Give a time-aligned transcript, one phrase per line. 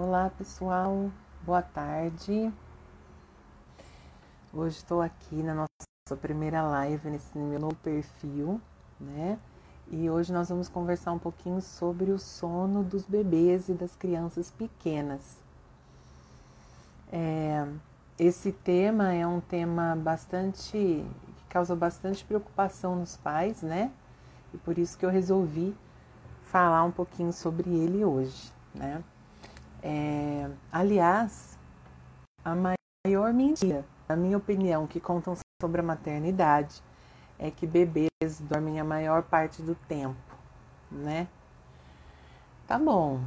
[0.00, 1.10] Olá pessoal,
[1.42, 2.52] boa tarde.
[4.54, 8.60] Hoje estou aqui na nossa primeira live nesse meu novo perfil,
[9.00, 9.36] né?
[9.90, 14.52] E hoje nós vamos conversar um pouquinho sobre o sono dos bebês e das crianças
[14.52, 15.36] pequenas.
[17.10, 17.66] É,
[18.16, 23.90] esse tema é um tema bastante que causa bastante preocupação nos pais, né?
[24.54, 25.74] E por isso que eu resolvi
[26.44, 29.02] falar um pouquinho sobre ele hoje, né?
[29.82, 31.58] É, aliás,
[32.44, 36.82] a maior mentira, na minha opinião, que contam sobre a maternidade
[37.38, 40.16] é que bebês dormem a maior parte do tempo,
[40.90, 41.28] né?
[42.66, 43.20] Tá bom.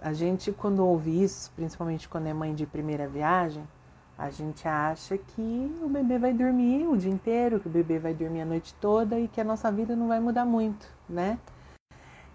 [0.00, 3.66] A gente quando ouve isso, principalmente quando é mãe de primeira viagem,
[4.18, 8.12] a gente acha que o bebê vai dormir o dia inteiro, que o bebê vai
[8.12, 11.38] dormir a noite toda e que a nossa vida não vai mudar muito, né?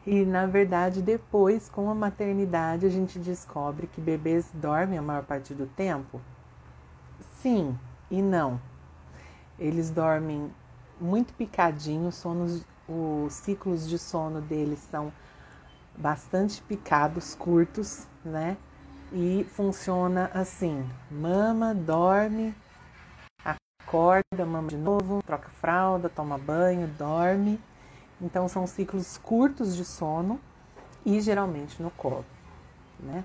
[0.08, 5.24] E na verdade, depois, com a maternidade, a gente descobre que bebês dormem a maior
[5.24, 6.22] parte do tempo?
[7.42, 7.78] Sim
[8.10, 8.58] e não.
[9.60, 10.50] Eles dormem
[10.98, 15.12] muito picadinho, sonos, os ciclos de sono deles são
[15.98, 18.56] bastante picados, curtos, né?
[19.12, 22.56] E funciona assim: mama, dorme,
[23.44, 27.60] acorda, mama de novo, troca fralda, toma banho, dorme
[28.22, 30.40] então são ciclos curtos de sono
[31.06, 32.26] e geralmente no colo,
[33.00, 33.24] né?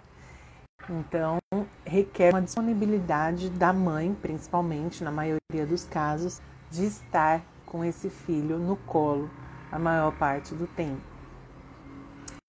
[0.89, 1.39] Então
[1.85, 8.59] requer uma disponibilidade da mãe, principalmente na maioria dos casos, de estar com esse filho
[8.59, 9.31] no colo
[9.71, 11.01] a maior parte do tempo.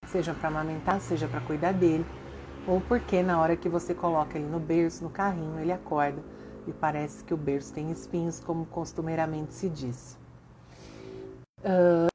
[0.07, 2.05] Seja para amamentar, seja para cuidar dele,
[2.67, 6.21] ou porque na hora que você coloca ele no berço, no carrinho, ele acorda
[6.67, 10.17] e parece que o berço tem espinhos, como costumeiramente se diz.
[11.59, 12.12] Uh,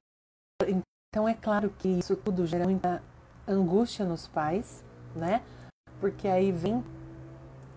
[1.18, 3.02] então é claro que isso tudo gera muita
[3.44, 4.84] angústia nos pais,
[5.16, 5.42] né?
[5.98, 6.84] Porque aí vem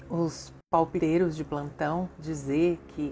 [0.07, 3.11] os palpiteiros de plantão dizer que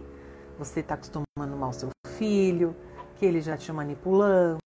[0.55, 2.75] você está acostumando mal seu filho,
[3.15, 4.59] que ele já te manipulando,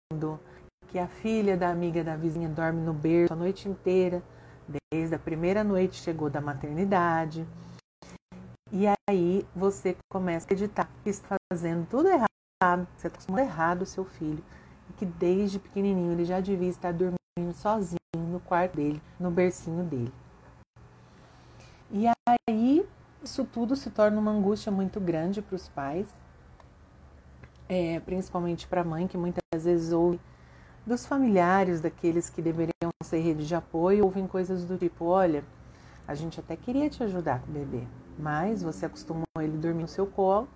[0.89, 4.21] que a filha da amiga da vizinha dorme no berço a noite inteira,
[4.93, 7.47] desde a primeira noite chegou da maternidade.
[8.73, 13.83] E aí você começa a acreditar que está fazendo tudo errado, você está acostumando errado
[13.83, 14.43] o seu filho
[15.03, 20.13] que desde pequenininho ele já devia estar dormindo sozinho no quarto dele, no bercinho dele.
[21.91, 22.05] E
[22.49, 22.87] aí
[23.21, 26.07] isso tudo se torna uma angústia muito grande para os pais,
[27.69, 30.21] é, principalmente para a mãe, que muitas vezes ouve
[30.87, 35.43] dos familiares, daqueles que deveriam ser rede de apoio, ouvem coisas do tipo: olha,
[36.07, 37.83] a gente até queria te ajudar com o bebê,
[38.17, 40.49] mas você acostumou ele dormir no seu colo,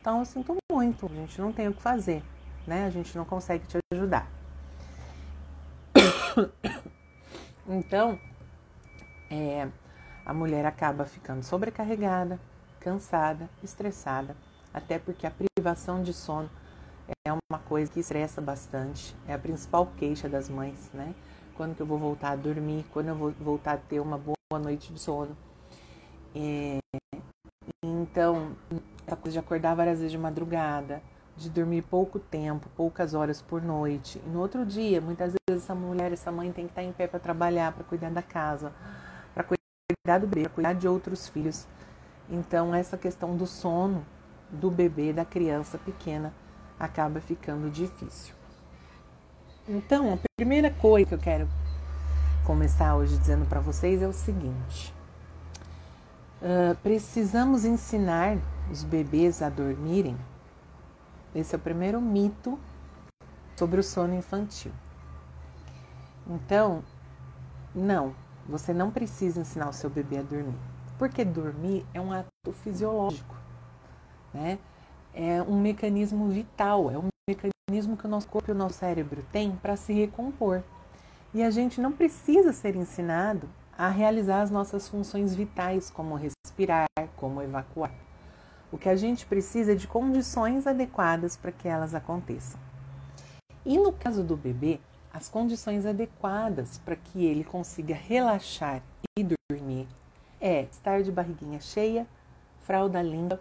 [0.00, 2.22] então eu sinto muito, a gente não tem o que fazer
[2.66, 2.86] né?
[2.86, 4.30] A gente não consegue te ajudar.
[7.68, 8.16] Então,
[9.28, 9.66] é,
[10.24, 12.38] a mulher acaba ficando sobrecarregada,
[12.78, 14.36] cansada, estressada,
[14.72, 16.48] até porque a privação de sono
[17.26, 21.12] é uma coisa que estressa bastante, é a principal queixa das mães, né?
[21.56, 24.62] Quando que eu vou voltar a dormir, quando eu vou voltar a ter uma boa
[24.62, 25.36] noite de sono.
[26.34, 26.78] É,
[27.84, 28.54] então,
[29.06, 31.02] a coisa de acordar várias vezes de madrugada,
[31.36, 34.20] de dormir pouco tempo, poucas horas por noite.
[34.24, 37.06] E no outro dia, muitas vezes essa mulher, essa mãe tem que estar em pé
[37.06, 38.72] para trabalhar, para cuidar da casa,
[39.34, 41.66] para cuidar do bebê, para cuidar de outros filhos.
[42.30, 44.04] Então, essa questão do sono
[44.50, 46.32] do bebê, da criança pequena,
[46.80, 48.34] acaba ficando difícil.
[49.68, 51.48] Então, a primeira coisa que eu quero
[52.46, 54.94] começar hoje dizendo para vocês é o seguinte:
[56.40, 58.38] uh, precisamos ensinar
[58.70, 60.16] os bebês a dormirem
[61.36, 62.58] esse é o primeiro mito
[63.56, 64.72] sobre o sono infantil.
[66.26, 66.82] Então,
[67.74, 68.14] não,
[68.48, 70.56] você não precisa ensinar o seu bebê a dormir,
[70.98, 73.36] porque dormir é um ato fisiológico,
[74.32, 74.58] né?
[75.12, 79.22] É um mecanismo vital, é um mecanismo que o nosso corpo e o nosso cérebro
[79.30, 80.62] têm para se recompor.
[81.34, 86.86] E a gente não precisa ser ensinado a realizar as nossas funções vitais, como respirar,
[87.14, 87.92] como evacuar.
[88.70, 92.58] O que a gente precisa é de condições adequadas para que elas aconteçam.
[93.64, 94.80] E no caso do bebê,
[95.12, 98.82] as condições adequadas para que ele consiga relaxar
[99.18, 99.88] e dormir
[100.40, 102.06] é estar de barriguinha cheia,
[102.60, 103.40] fralda limpa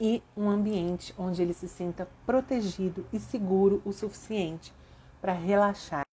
[0.00, 4.72] e um ambiente onde ele se sinta protegido e seguro o suficiente
[5.20, 6.04] para relaxar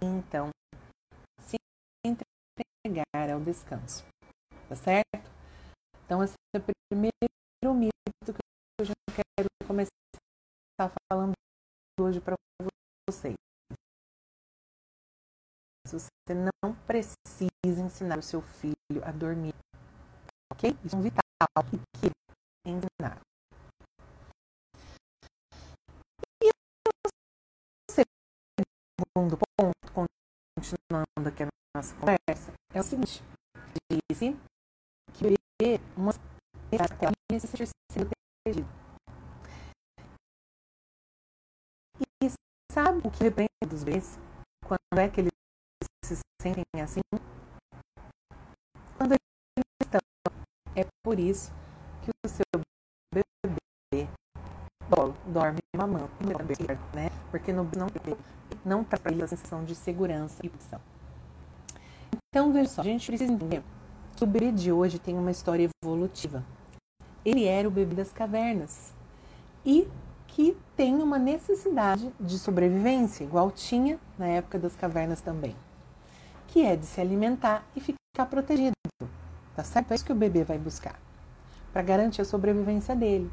[0.00, 0.50] e então
[1.40, 1.56] se
[2.06, 4.04] entregar ao descanso.
[4.68, 5.30] Tá certo?
[6.04, 7.12] Então, esse é o primeiro
[8.04, 8.40] que
[8.80, 9.90] eu já quero começar
[11.10, 11.32] falando
[12.00, 12.34] hoje para
[13.08, 13.34] vocês.
[15.86, 19.54] Você não precisa ensinar o seu filho a dormir.
[20.52, 20.70] Ok?
[20.84, 21.22] Isso é um vital
[21.72, 22.10] e que
[22.66, 23.20] ensinar.
[26.42, 30.08] E o segundo ponto,
[30.54, 33.22] continuando aqui a nossa conversa, é o seguinte.
[34.10, 34.36] Disse
[35.14, 36.12] que uma
[37.30, 38.08] necessita ser
[38.44, 38.68] protegido.
[42.22, 42.30] E
[42.72, 44.18] sabe o que repreende dos bebês?
[44.66, 45.30] Quando é que eles
[46.04, 47.00] se sentem assim?
[48.96, 50.00] Quando eles estão.
[50.74, 51.52] É por isso
[52.02, 52.44] que o seu
[53.12, 54.08] bebê
[55.26, 56.10] dorme mamando,
[56.94, 57.10] né?
[57.30, 57.68] Porque não,
[58.64, 60.80] não traz para ele a sensação de segurança e proteção.
[62.28, 63.62] Então, veja só, a gente precisa entender
[64.16, 66.42] que o bebê de hoje tem uma história evolutiva.
[67.24, 68.92] Ele era o bebê das cavernas
[69.64, 69.88] e
[70.26, 75.54] que tem uma necessidade de sobrevivência, igual tinha na época das cavernas também,
[76.48, 78.72] que é de se alimentar e ficar protegido.
[79.54, 79.92] Tá certo?
[79.92, 80.98] É isso que o bebê vai buscar
[81.72, 83.30] para garantir a sobrevivência dele.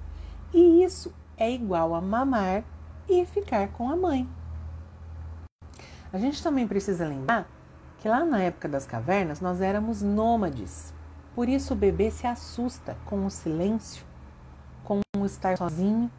[0.53, 2.63] E isso é igual a mamar
[3.07, 4.27] e ficar com a mãe.
[6.12, 7.47] A gente também precisa lembrar
[8.00, 10.94] que lá na época das cavernas nós éramos nômades.
[11.36, 14.06] Por isso o bebê se assusta com o silêncio,
[14.84, 16.12] com o estar sozinho,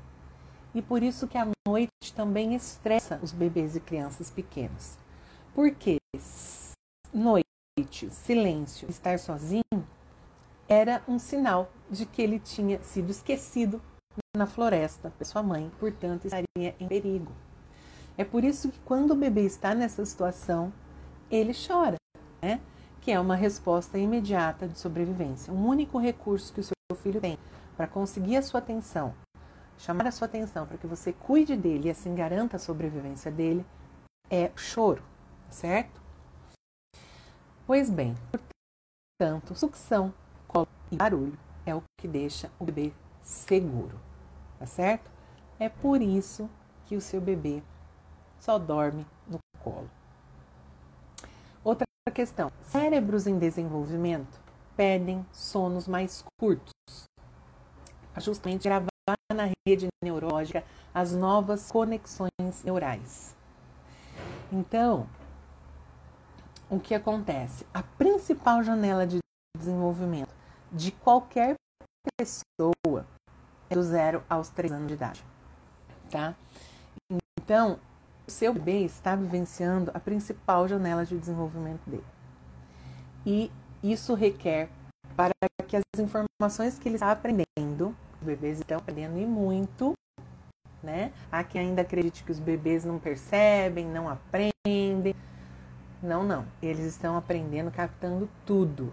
[0.74, 4.96] e por isso que a noite também estressa os bebês e crianças pequenos.
[5.54, 5.98] Porque
[7.12, 9.62] noite, silêncio, estar sozinho
[10.68, 13.82] era um sinal de que ele tinha sido esquecido
[14.36, 17.32] na floresta por sua mãe, portanto estaria em perigo.
[18.16, 20.72] É por isso que quando o bebê está nessa situação,
[21.30, 21.96] ele chora,
[22.40, 22.60] né?
[23.10, 25.52] Que é uma resposta imediata de sobrevivência.
[25.52, 27.36] Um único recurso que o seu filho tem
[27.76, 29.12] para conseguir a sua atenção,
[29.76, 33.66] chamar a sua atenção para que você cuide dele e assim garanta a sobrevivência dele,
[34.30, 35.02] é choro,
[35.50, 36.00] certo?
[37.66, 38.14] Pois bem,
[39.18, 40.14] portanto, sucção,
[40.46, 41.36] colo e barulho
[41.66, 42.92] é o que deixa o bebê
[43.24, 43.98] seguro,
[44.56, 45.10] tá certo?
[45.58, 46.48] É por isso
[46.86, 47.60] que o seu bebê
[48.38, 49.90] só dorme no colo.
[52.00, 54.40] Outra questão: cérebros em desenvolvimento
[54.74, 56.72] pedem sonos mais curtos,
[58.12, 58.88] para justamente gravar
[59.32, 60.64] na rede neurológica
[60.94, 63.36] as novas conexões neurais.
[64.50, 65.06] Então,
[66.70, 67.66] o que acontece?
[67.74, 69.18] A principal janela de
[69.56, 70.34] desenvolvimento
[70.72, 71.54] de qualquer
[72.16, 73.06] pessoa
[73.68, 75.24] é do zero aos três anos de idade,
[76.10, 76.34] tá?
[77.38, 77.78] Então,
[78.30, 82.04] seu bebê está vivenciando a principal janela de desenvolvimento dele.
[83.26, 83.50] E
[83.82, 84.70] isso requer
[85.16, 85.34] para
[85.66, 89.92] que as informações que ele está aprendendo, os bebês estão aprendendo e muito,
[90.82, 91.12] né?
[91.30, 95.14] Há quem ainda acredite que os bebês não percebem, não aprendem.
[96.02, 96.46] Não, não.
[96.62, 98.92] Eles estão aprendendo, captando tudo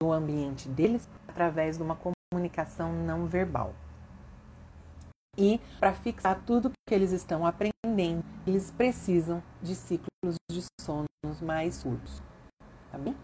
[0.00, 1.98] do ambiente deles através de uma
[2.32, 3.74] comunicação não verbal.
[5.36, 11.82] E para fixar tudo que eles estão aprendendo, eles precisam de ciclos de sonos mais
[11.82, 12.22] curtos.
[12.90, 13.16] Tá bem?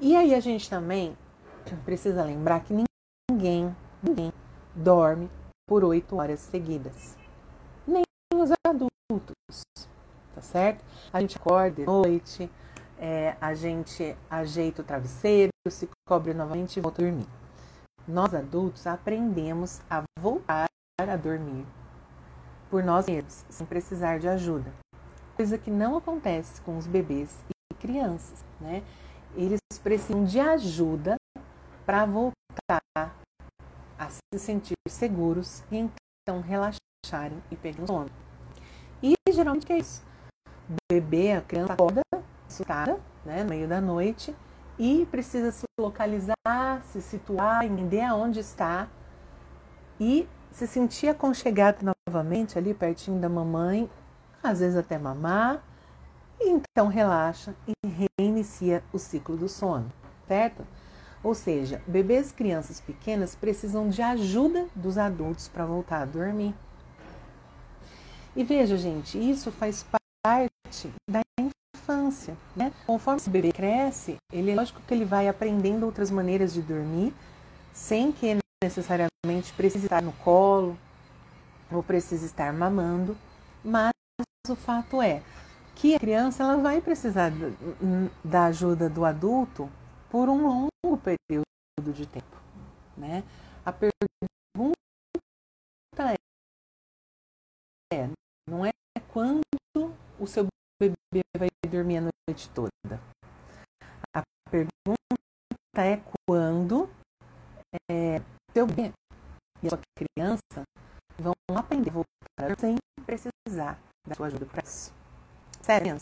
[0.00, 1.16] E aí a gente também
[1.84, 2.74] precisa lembrar que
[3.30, 4.32] ninguém, ninguém
[4.74, 5.30] dorme
[5.66, 7.16] por oito horas seguidas.
[7.86, 8.04] Nem
[8.34, 9.62] os adultos.
[10.34, 10.84] Tá certo?
[11.12, 12.50] A gente acorda de noite,
[12.96, 17.26] é, a gente ajeita o travesseiro, se cobre novamente e volta a dormir.
[18.06, 20.68] Nós adultos aprendemos a voltar
[21.00, 21.64] a dormir
[22.68, 24.72] por nós mesmos, sem precisar de ajuda.
[25.36, 27.38] Coisa que não acontece com os bebês
[27.70, 28.82] e crianças, né?
[29.36, 31.14] Eles precisam de ajuda
[31.86, 38.10] para voltar a se sentir seguros e então relaxarem e pegarem sono.
[39.00, 40.04] E geralmente é isso?
[40.68, 42.02] O bebê, a criança acorda
[42.48, 44.34] assustada, né, no meio da noite,
[44.76, 48.88] e precisa se localizar, se situar, entender aonde está
[50.00, 53.88] e se sentir aconchegado novamente ali pertinho da mamãe,
[54.42, 55.62] às vezes até mamar,
[56.40, 59.90] e então relaxa e reinicia o ciclo do sono,
[60.26, 60.64] certo?
[61.22, 66.54] Ou seja, bebês e crianças pequenas precisam de ajuda dos adultos para voltar a dormir.
[68.36, 69.84] E veja, gente, isso faz
[70.22, 71.22] parte da
[71.78, 72.72] infância, né?
[72.86, 77.12] Conforme esse bebê cresce, ele é lógico que ele vai aprendendo outras maneiras de dormir,
[77.72, 78.38] sem que
[78.68, 80.78] necessariamente precise estar no colo
[81.72, 83.16] ou precise estar mamando,
[83.64, 83.90] mas
[84.48, 85.22] o fato é
[85.74, 87.32] que a criança ela vai precisar
[88.22, 89.70] da ajuda do adulto
[90.10, 92.36] por um longo período de tempo,
[92.96, 93.24] né?
[93.64, 94.74] A pergunta
[97.92, 98.08] é,
[98.48, 98.70] não é
[99.12, 99.42] quando
[100.18, 100.46] o seu
[100.80, 103.00] bebê vai dormir a noite toda?
[104.14, 104.98] A pergunta
[105.78, 106.90] é quando
[107.90, 108.20] é,
[108.58, 108.92] seu bebê
[109.62, 110.62] e a sua criança
[111.16, 114.92] vão aprender a voltar sem precisar da sua ajuda para isso.
[115.62, 115.96] Sério,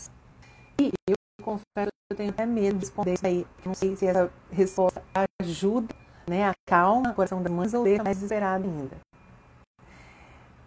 [0.81, 3.47] E eu confesso que eu tenho até medo de responder isso aí.
[3.65, 5.05] Não sei se essa resposta
[5.39, 5.95] ajuda,
[6.27, 8.97] né, acalma o coração da mãe ou deixa mais desesperado ainda.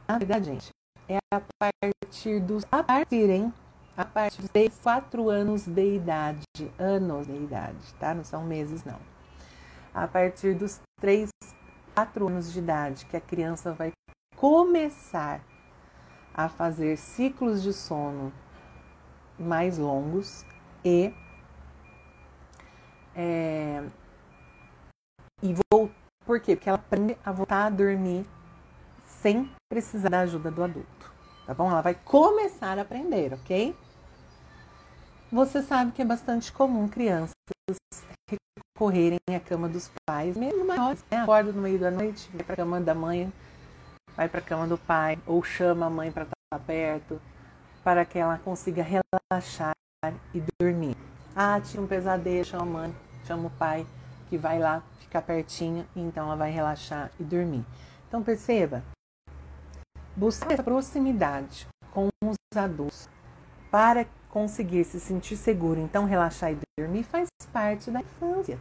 [0.07, 0.69] Na verdade, gente,
[1.07, 2.65] é a partir dos.
[2.71, 3.53] A partir, hein?
[3.97, 6.45] A partir de 4 anos de idade.
[6.77, 8.13] Anos de idade, tá?
[8.13, 8.99] Não são meses, não.
[9.93, 11.29] A partir dos 3,
[11.99, 13.91] 4 anos de idade, que a criança vai
[14.37, 15.41] começar
[16.33, 18.31] a fazer ciclos de sono
[19.37, 20.45] mais longos
[20.85, 21.13] e
[23.13, 23.83] é,
[25.43, 25.91] e vou
[26.25, 26.55] por quê?
[26.55, 28.25] Porque ela aprende a voltar a dormir
[29.05, 31.11] sem precisar da ajuda do adulto,
[31.45, 31.69] tá bom?
[31.69, 33.75] Ela vai começar a aprender, ok?
[35.29, 37.33] Você sabe que é bastante comum crianças
[38.79, 41.17] recorrerem à cama dos pais, mesmo maiores, né?
[41.17, 43.31] Acorda no meio da noite, vai para a cama da mãe,
[44.15, 47.21] vai para a cama do pai, ou chama a mãe para estar perto,
[47.83, 49.73] para que ela consiga relaxar
[50.33, 50.95] e dormir.
[51.35, 52.95] Ah, tinha um pesadelo, chama a mãe,
[53.25, 53.85] chama o pai,
[54.29, 57.65] que vai lá ficar pertinho, e então ela vai relaxar e dormir.
[58.07, 58.81] Então perceba,
[60.15, 63.09] buscar essa proximidade com os adultos
[63.69, 68.59] para conseguir se sentir seguro, então relaxar e dormir faz parte da infância.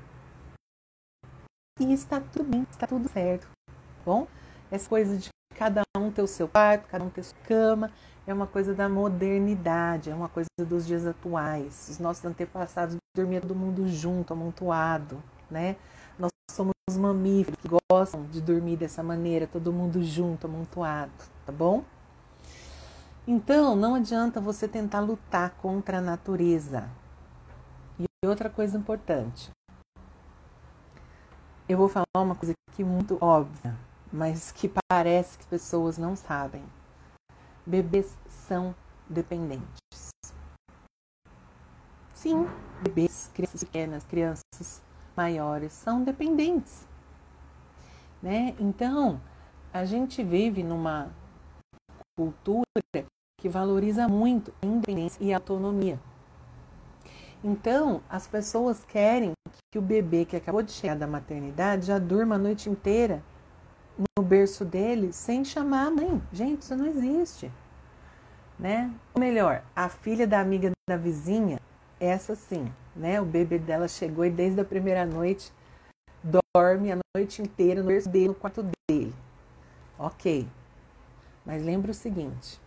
[1.78, 3.46] E está tudo bem, está tudo certo.
[3.66, 3.72] Tá
[4.04, 4.26] bom,
[4.70, 7.92] essa coisa de cada um ter o seu quarto, cada um ter sua cama,
[8.26, 11.88] é uma coisa da modernidade, é uma coisa dos dias atuais.
[11.90, 15.76] Os nossos antepassados dormiam todo mundo junto, amontoado, né?
[16.18, 21.12] Nós somos mamíferos que gostam de dormir dessa maneira, todo mundo junto, amontoado,
[21.46, 21.84] tá bom?
[23.30, 26.88] Então, não adianta você tentar lutar contra a natureza.
[27.98, 29.50] E outra coisa importante.
[31.68, 33.76] Eu vou falar uma coisa aqui muito óbvia
[34.12, 36.62] mas que parece que as pessoas não sabem.
[37.66, 38.74] Bebês são
[39.08, 40.10] dependentes.
[42.14, 42.48] Sim,
[42.82, 44.82] bebês, crianças pequenas, crianças
[45.16, 46.86] maiores são dependentes.
[48.22, 48.56] Né?
[48.58, 49.20] Então,
[49.72, 51.10] a gente vive numa
[52.16, 52.64] cultura
[53.38, 55.98] que valoriza muito a independência e a autonomia.
[57.42, 59.32] Então, as pessoas querem
[59.72, 63.22] que o bebê que acabou de chegar da maternidade já durma a noite inteira
[64.16, 66.20] no berço dele sem chamar a mãe.
[66.32, 67.50] Gente, isso não existe.
[68.58, 68.92] Né?
[69.14, 71.60] Ou melhor, a filha da amiga da vizinha,
[72.00, 73.20] essa sim, né?
[73.20, 75.52] O bebê dela chegou e desde a primeira noite
[76.24, 79.14] dorme a noite inteira no berço dele, no quarto dele.
[79.96, 80.48] Ok.
[81.46, 82.60] Mas lembra o seguinte: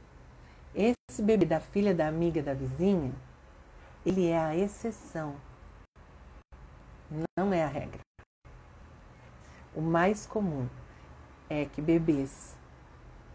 [1.12, 3.12] esse bebê da filha da amiga da vizinha,
[4.06, 5.36] ele é a exceção.
[7.38, 8.00] Não é a regra.
[9.76, 10.70] O mais comum
[11.50, 12.56] é que bebês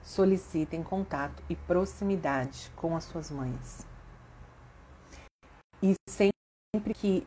[0.02, 3.86] solicitem contato e proximidade com as suas mães.
[5.82, 7.26] E sempre que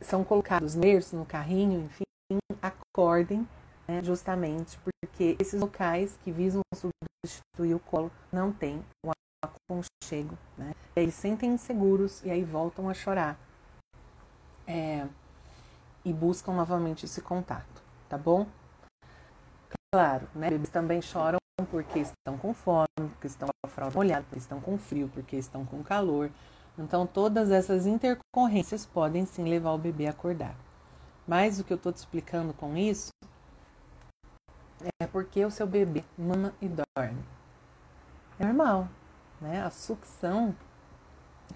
[0.00, 2.02] são colocados berço, no carrinho, enfim,
[2.60, 3.48] acordem,
[3.86, 10.38] né, justamente porque esses locais que visam substituir o colo não têm o aconchego.
[10.56, 10.72] Né?
[10.94, 13.38] Eles sentem inseguros e aí voltam a chorar.
[14.66, 15.06] É,
[16.04, 18.46] e buscam novamente esse contato, tá bom?
[19.92, 20.48] Claro, né?
[20.50, 21.38] Bebês também choram
[21.70, 25.36] porque estão com fome, porque estão com a fralda molhada, porque estão com frio, porque
[25.36, 26.30] estão com calor.
[26.78, 30.54] Então, todas essas intercorrências podem sim levar o bebê a acordar.
[31.26, 33.10] Mas o que eu estou te explicando com isso
[35.00, 37.22] é porque o seu bebê mama e dorme.
[38.38, 38.88] É normal,
[39.42, 39.62] né?
[39.62, 40.54] A sucção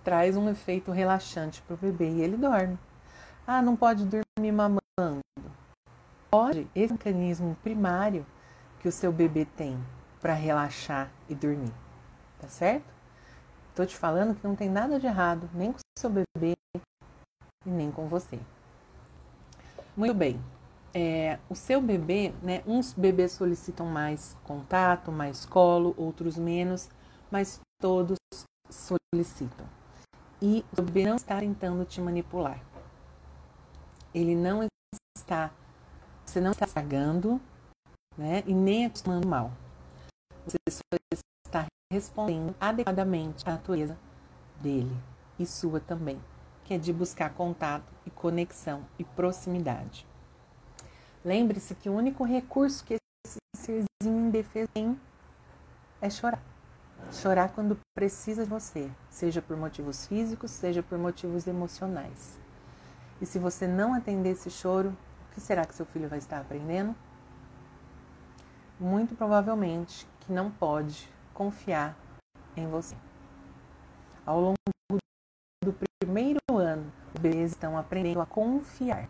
[0.05, 2.79] traz um efeito relaxante para o bebê e ele dorme.
[3.47, 5.21] Ah, não pode dormir mamando.
[6.31, 8.27] Pode, esse mecanismo primário
[8.81, 9.79] que o seu bebê tem
[10.21, 11.73] para relaxar e dormir,
[12.41, 12.93] tá certo?
[13.71, 16.55] Estou te falando que não tem nada de errado, nem com o seu bebê
[17.65, 18.39] e nem com você.
[19.97, 20.41] Muito bem.
[20.93, 22.63] É, o seu bebê, né?
[22.67, 26.89] Uns bebês solicitam mais contato, mais colo, outros menos,
[27.31, 28.19] mas todos
[28.71, 29.67] solicitam.
[30.41, 32.63] E o bebê não está tentando te manipular.
[34.15, 34.67] Ele não
[35.17, 35.51] está
[36.25, 37.41] você não está estragando
[38.19, 39.53] né, e nem acostumando mal.
[40.45, 40.83] Você só
[41.47, 43.97] está respondendo adequadamente à natureza
[44.61, 44.95] dele
[45.39, 46.21] e sua também,
[46.65, 50.07] que é de buscar contato e conexão e proximidade.
[51.25, 54.99] Lembre-se que o único recurso que esse serzinho indefeso tem
[56.01, 56.43] é chorar.
[57.13, 62.39] Chorar quando precisa de você, seja por motivos físicos, seja por motivos emocionais.
[63.21, 66.41] E se você não atender esse choro, o que será que seu filho vai estar
[66.41, 66.95] aprendendo?
[68.79, 71.97] Muito provavelmente que não pode confiar
[72.57, 72.97] em você.
[74.25, 74.57] Ao longo
[75.65, 79.09] do primeiro ano, os bebês estão aprendendo a confiar.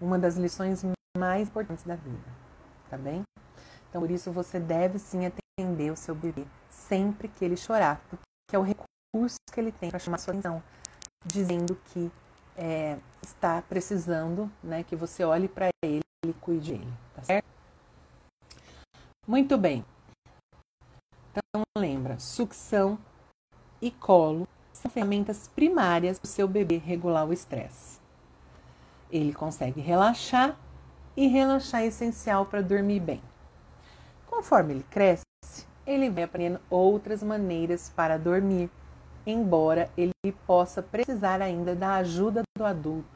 [0.00, 0.82] Uma das lições
[1.16, 2.28] mais importantes da vida,
[2.88, 3.22] tá bem?
[3.88, 8.54] Então, por isso, você deve sim atender o seu bebê sempre que ele chorar, porque
[8.54, 10.62] é o recurso que ele tem para chamar sua atenção,
[11.24, 12.10] dizendo que
[12.56, 17.46] é, está precisando, né, que você olhe para ele e cuide dele, tá certo?
[19.26, 19.84] Muito bem.
[21.30, 22.98] Então lembra, sucção
[23.80, 27.98] e colo são ferramentas primárias do seu bebê regular o estresse.
[29.10, 30.56] Ele consegue relaxar
[31.16, 33.22] e relaxar é essencial para dormir bem.
[34.26, 35.25] Conforme ele cresce,
[35.86, 38.70] ele vai aprendendo outras maneiras para dormir,
[39.26, 40.12] embora ele
[40.46, 43.08] possa precisar ainda da ajuda do adulto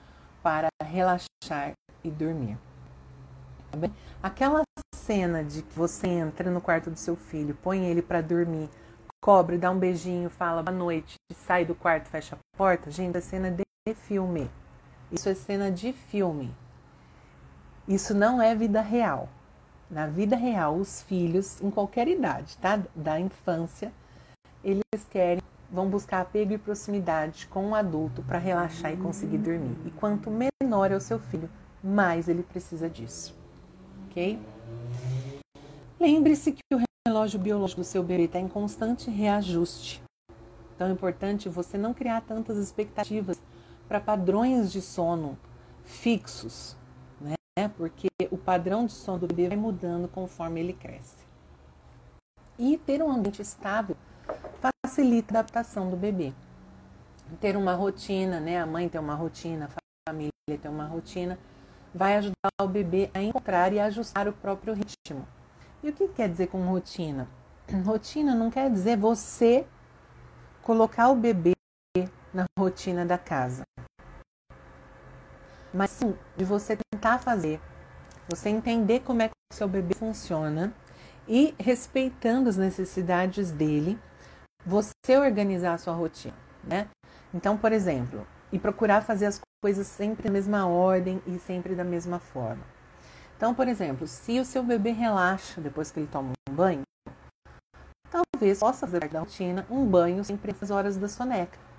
[0.43, 1.73] para relaxar
[2.03, 2.57] e dormir.
[3.71, 3.79] Tá
[4.23, 4.63] Aquela
[4.95, 8.69] cena de que você entra no quarto do seu filho, põe ele para dormir,
[9.21, 12.91] cobre, dá um beijinho, fala boa noite, sai do quarto, fecha a porta.
[12.91, 14.51] Gente, é cena de filme.
[15.11, 16.55] Isso é cena de filme.
[17.89, 19.29] Isso não é vida real.
[19.91, 22.81] Na vida real, os filhos, em qualquer idade, tá?
[22.95, 23.93] Da infância,
[24.63, 29.77] eles querem, vão buscar apego e proximidade com o adulto para relaxar e conseguir dormir.
[29.85, 31.51] E quanto menor é o seu filho,
[31.83, 33.41] mais ele precisa disso
[34.11, 34.39] ok?
[35.99, 40.03] Lembre-se que o relógio biológico do seu bebê está em constante reajuste.
[40.75, 43.41] Então é importante você não criar tantas expectativas
[43.87, 45.39] para padrões de sono
[45.85, 46.77] fixos,
[47.61, 47.71] né?
[47.77, 51.17] Porque o padrão de sono do bebê vai mudando conforme ele cresce.
[52.59, 53.97] E ter um ambiente estável
[54.61, 56.33] facilita a adaptação do bebê.
[57.41, 58.61] Ter uma rotina, né?
[58.61, 61.39] A mãe tem uma rotina, a família tem uma rotina,
[61.95, 65.27] vai ajudar o bebê a encontrar e ajustar o próprio ritmo.
[65.83, 67.29] E o que quer dizer com rotina?
[67.87, 69.65] Rotina não quer dizer você
[70.63, 71.55] colocar o bebê
[72.35, 73.63] na rotina da casa.
[75.73, 77.61] Mas sim, de você tentar fazer,
[78.29, 80.73] você entender como é que o seu bebê funciona
[81.29, 83.99] e respeitando as necessidades dele,
[84.67, 86.89] você organizar a sua rotina, né?
[87.33, 91.85] Então, por exemplo, e procurar fazer as coisas sempre da mesma ordem e sempre da
[91.85, 92.65] mesma forma.
[93.37, 96.83] Então, por exemplo, se o seu bebê relaxa depois que ele toma um banho,
[98.11, 101.70] talvez possa fazer da rotina um banho sempre às horas da soneca.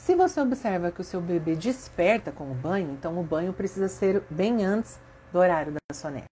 [0.00, 3.86] Se você observa que o seu bebê desperta com o banho, então o banho precisa
[3.86, 4.98] ser bem antes
[5.30, 6.26] do horário da soneca,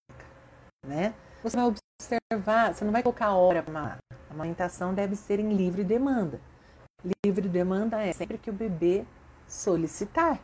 [0.86, 1.12] né?
[1.42, 3.98] Você vai observar, você não vai colocar hora para mamar.
[4.30, 6.40] A amamentação deve ser em livre demanda.
[7.22, 9.04] Livre demanda é sempre que o bebê
[9.46, 10.40] solicitar.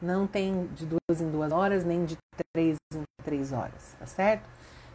[0.00, 2.18] Não tem de duas em duas horas, nem de
[2.52, 4.46] três em três horas, tá certo?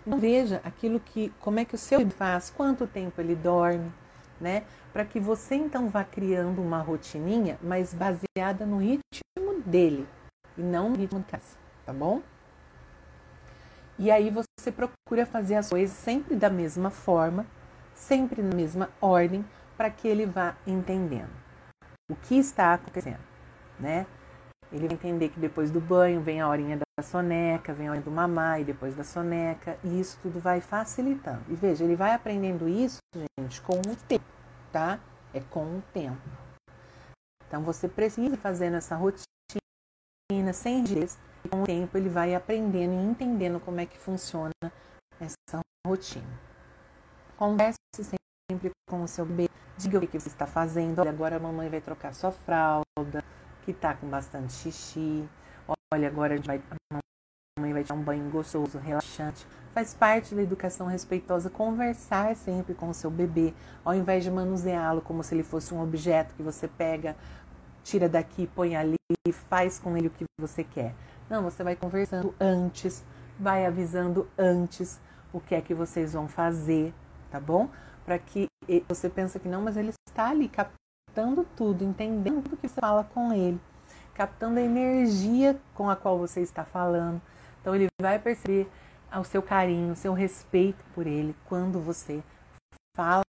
[0.05, 3.91] Então veja aquilo que, como é que o seu bebê faz, quanto tempo ele dorme,
[4.39, 4.63] né?
[4.91, 10.08] Para que você então vá criando uma rotininha, mas baseada no ritmo dele
[10.58, 12.22] e não no ritmo de casa, tá bom?
[13.98, 17.46] E aí você procura fazer as coisas sempre da mesma forma,
[17.93, 19.46] sempre na mesma ordem,
[19.78, 21.32] para que ele vá entendendo
[22.10, 23.34] o que está acontecendo
[23.80, 24.06] né?
[24.73, 28.01] Ele vai entender que depois do banho vem a horinha da soneca, vem a hora
[28.01, 31.43] do mamar e depois da soneca, e isso tudo vai facilitando.
[31.47, 32.97] E veja, ele vai aprendendo isso,
[33.39, 34.25] gente, com o tempo,
[34.71, 34.99] tá?
[35.31, 36.19] É com o tempo.
[37.47, 39.21] Então você precisa fazer essa rotina
[40.51, 44.51] sem dias, e com o tempo ele vai aprendendo e entendendo como é que funciona
[45.19, 46.25] essa rotina.
[47.38, 47.77] Converse
[48.49, 50.99] sempre com o seu bebê, diga o que você está fazendo.
[50.99, 53.23] Olha, agora a mamãe vai trocar sua fralda
[53.63, 55.28] que está com bastante xixi.
[55.93, 59.45] Olha, agora vai, a mãe vai dar um banho gostoso, relaxante.
[59.73, 65.02] Faz parte da educação respeitosa conversar sempre com o seu bebê, ao invés de manuseá-lo
[65.02, 67.15] como se ele fosse um objeto que você pega,
[67.84, 68.95] tira daqui, põe ali
[69.28, 70.93] e faz com ele o que você quer.
[71.30, 73.04] Não, você vai conversando antes,
[73.39, 74.99] vai avisando antes
[75.32, 76.93] o que é que vocês vão fazer,
[77.32, 77.69] tá bom?
[78.06, 78.47] Para que
[78.88, 80.49] você pensa que não, mas ele está ali
[81.13, 83.62] captando tudo, entendendo tudo que você fala com ele,
[84.15, 87.21] captando a energia com a qual você está falando.
[87.62, 88.67] Então ele vai perceber
[89.15, 92.23] o seu carinho, o seu respeito por ele quando você
[92.97, 93.23] fala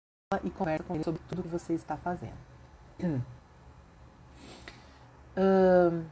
[0.44, 2.38] e conversa com ele sobre tudo que você está fazendo.
[5.36, 6.06] Hum,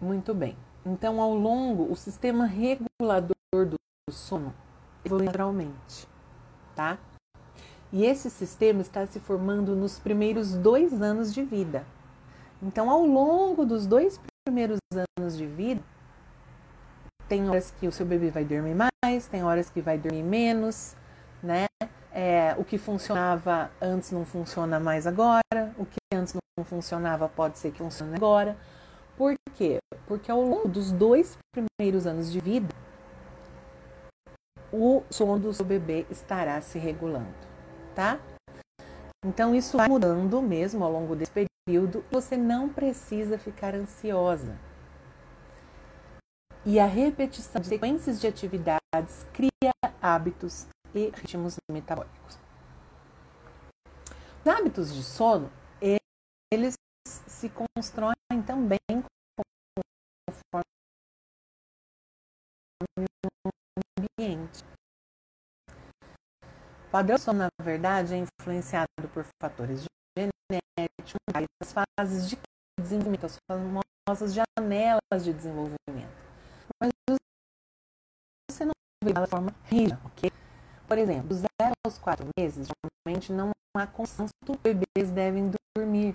[0.00, 0.56] muito bem.
[0.86, 3.76] Então, ao longo, o sistema regulador do
[4.10, 4.54] sono
[5.04, 6.08] evolui naturalmente,
[6.74, 6.98] tá?
[7.94, 11.86] E esse sistema está se formando nos primeiros dois anos de vida.
[12.60, 14.80] Então, ao longo dos dois primeiros
[15.16, 15.80] anos de vida,
[17.28, 20.96] tem horas que o seu bebê vai dormir mais, tem horas que vai dormir menos,
[21.40, 21.66] né?
[22.10, 27.60] É, o que funcionava antes não funciona mais agora, o que antes não funcionava pode
[27.60, 28.56] ser que funcione agora.
[29.16, 29.78] Por quê?
[30.08, 32.74] Porque ao longo dos dois primeiros anos de vida,
[34.72, 37.53] o sono do seu bebê estará se regulando,
[37.94, 38.18] tá?
[39.24, 41.32] Então isso vai mudando mesmo ao longo desse
[41.66, 42.04] período.
[42.10, 44.58] Você não precisa ficar ansiosa.
[46.66, 52.38] E a repetição de sequências de atividades cria hábitos e ritmos metabólicos.
[54.40, 55.50] Os hábitos de sono,
[56.52, 56.74] eles
[57.06, 60.64] se constroem também conforme
[62.98, 63.80] o
[64.18, 64.73] ambiente.
[66.94, 69.84] Padrão sono, na verdade, é influenciado por fatores
[70.16, 71.14] genéticos,
[71.60, 72.38] as fases de
[72.80, 76.14] desenvolvimento, as famosas janelas de desenvolvimento.
[76.80, 76.92] Mas
[78.48, 78.70] você não
[79.02, 80.30] vê da forma rígida, ok?
[80.86, 81.48] Por exemplo, dos 0
[81.84, 86.14] aos 4 meses, geralmente não há consenso que bebês devem dormir,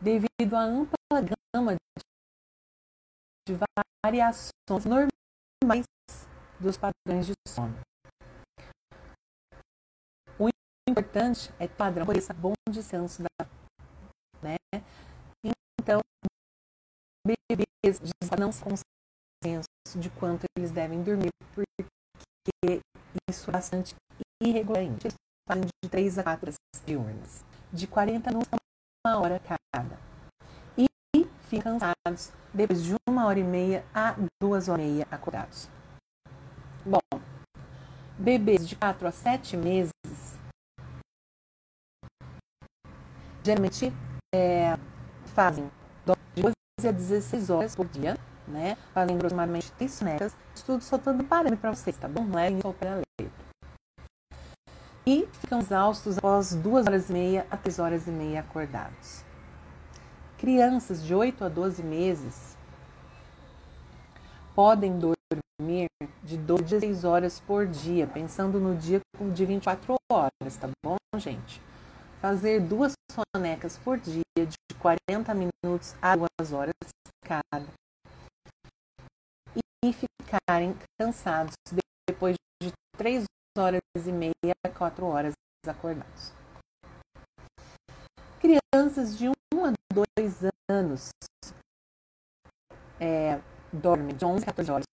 [0.00, 0.96] devido à ampla
[1.54, 1.76] gama
[3.46, 3.56] de
[4.04, 5.84] variações normais
[6.58, 7.78] dos padrões de sono.
[10.38, 10.48] O
[10.90, 13.46] importante é padrão por esse bom descanso da
[14.42, 14.56] né?
[15.80, 16.00] Então,
[17.26, 18.00] bebês
[18.38, 22.80] não se consenso de quanto eles devem dormir, porque
[23.28, 23.94] isso é bastante
[24.42, 24.82] irregular.
[24.82, 25.14] Eles
[25.48, 26.52] fazem de 3 a 4
[26.86, 29.40] diurnas, de 40 minutos a uma hora
[29.72, 29.98] cada.
[30.76, 30.86] E
[31.42, 35.68] ficam cansados depois de uma hora e meia a duas horas e meia acordados.
[36.84, 37.20] Bom,
[38.18, 39.92] bebês de 4 a 7 meses
[43.42, 43.92] geralmente
[44.34, 44.76] é,
[45.26, 45.70] fazem
[46.34, 48.16] de 12 a 16 horas por dia
[48.50, 48.76] né?
[48.92, 50.36] Fazem aproximadamente três sonecas.
[50.54, 52.24] Estudo só todo parâmetro para vocês, tá bom?
[52.24, 53.30] Não é só para ler.
[55.06, 59.24] E ficam exaustos após duas horas e meia a três horas e meia acordados.
[60.36, 62.56] Crianças de 8 a 12 meses
[64.54, 65.86] podem dormir
[66.22, 69.00] de 2 a 16 horas por dia, pensando no dia
[69.32, 71.60] de 24 horas, tá bom, gente?
[72.20, 76.74] Fazer duas sonecas por dia de 40 minutos a 2 horas
[77.24, 77.66] cada
[79.82, 81.54] e ficarem cansados
[82.06, 83.24] depois de três
[83.56, 85.32] horas e meia a quatro horas
[85.66, 86.34] acordados.
[88.38, 89.32] Crianças de 1
[89.64, 89.72] a
[90.18, 91.08] 2 anos
[93.00, 93.40] é,
[93.72, 94.84] dormem de 11 a 14 horas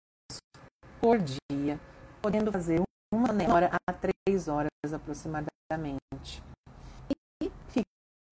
[1.00, 1.80] por dia,
[2.22, 2.80] podendo fazer
[3.12, 6.40] uma hora a três horas aproximadamente.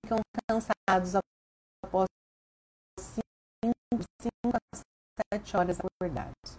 [0.04, 1.14] E ficam cansados
[1.82, 2.06] após
[3.00, 3.24] 5
[4.52, 4.76] a
[5.32, 6.58] sete horas acordados.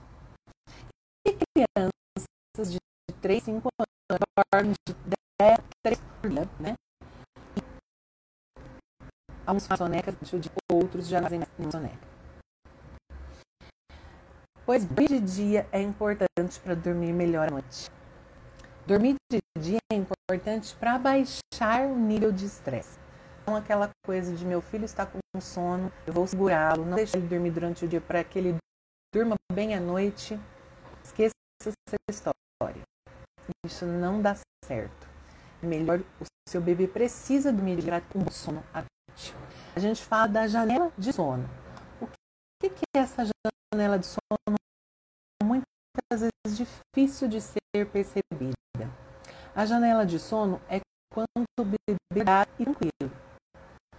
[1.28, 2.80] E crianças de
[3.22, 4.20] 3, 5 anos
[4.52, 4.96] dormem de
[5.40, 6.74] 10 a 3 por dia, né?
[9.46, 10.18] Alguns fazem soneca,
[10.72, 12.08] outros já fazem mais soneca.
[14.66, 17.92] Pois dormir de dia é importante para dormir melhor à noite.
[18.88, 23.05] Dormir de dia é importante para baixar o nível de estresse.
[23.46, 27.28] Então, aquela coisa de meu filho está com sono, eu vou segurá-lo, não deixar ele
[27.28, 28.58] dormir durante o dia para que ele
[29.14, 30.40] durma bem à noite.
[31.04, 32.82] Esqueça essa história.
[33.64, 35.08] Isso não dá certo.
[35.62, 37.78] É melhor, o seu bebê precisa dormir
[38.12, 39.36] com um sono à noite.
[39.76, 41.48] A gente fala da janela de sono.
[42.02, 42.08] O
[42.58, 43.28] que é essa
[43.72, 44.58] janela de sono?
[45.44, 48.56] Muitas vezes difícil de ser percebida.
[49.56, 50.80] A janela de sono é
[51.14, 53.25] quando o bebê está tranquilo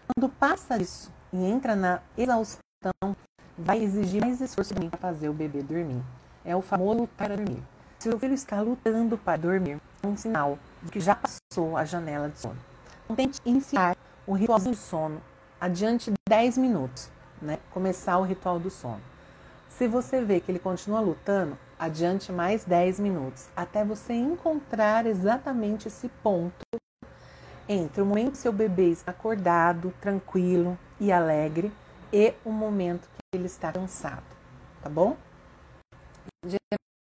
[0.07, 3.17] quando passa disso e entra na exaustão,
[3.59, 6.03] vai exigir mais esforço para fazer o bebê dormir.
[6.45, 7.63] É o famoso para dormir.
[7.99, 11.85] Se o filho está lutando para dormir, é um sinal de que já passou a
[11.85, 12.59] janela de sono.
[13.05, 15.21] Então, tente iniciar o ritual do sono
[15.61, 17.59] adiante 10 minutos, né?
[17.71, 19.01] Começar o ritual do sono.
[19.69, 25.89] Se você vê que ele continua lutando, adiante mais 10 minutos, até você encontrar exatamente
[25.89, 26.65] esse ponto
[27.69, 31.73] entre o momento que seu bebê está acordado, tranquilo e alegre
[32.13, 34.25] e o momento que ele está cansado,
[34.83, 35.17] tá bom?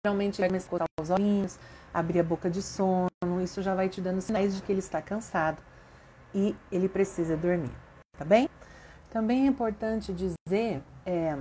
[0.05, 1.59] Geralmente vai a os olhinhos,
[1.93, 3.09] abrir a boca de sono,
[3.41, 5.61] isso já vai te dando sinais de que ele está cansado
[6.33, 7.71] e ele precisa dormir,
[8.17, 8.49] tá bem?
[9.09, 11.37] Também é importante dizer é,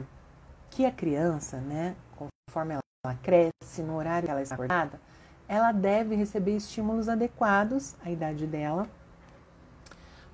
[0.70, 5.00] que a criança, né, conforme ela cresce, no horário que ela está acordada,
[5.48, 8.86] ela deve receber estímulos adequados à idade dela.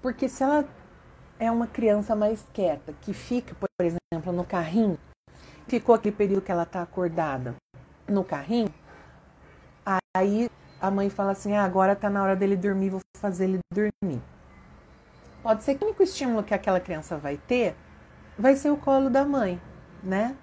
[0.01, 0.65] Porque se ela
[1.39, 4.99] é uma criança mais quieta, que fica, por exemplo, no carrinho,
[5.67, 7.55] ficou aquele período que ela está acordada
[8.07, 8.73] no carrinho,
[10.17, 13.59] aí a mãe fala assim: ah, agora está na hora dele dormir, vou fazer ele
[13.73, 14.21] dormir.
[15.43, 17.75] Pode ser que o único estímulo que aquela criança vai ter
[18.39, 19.61] vai ser o colo da mãe,
[20.03, 20.37] né?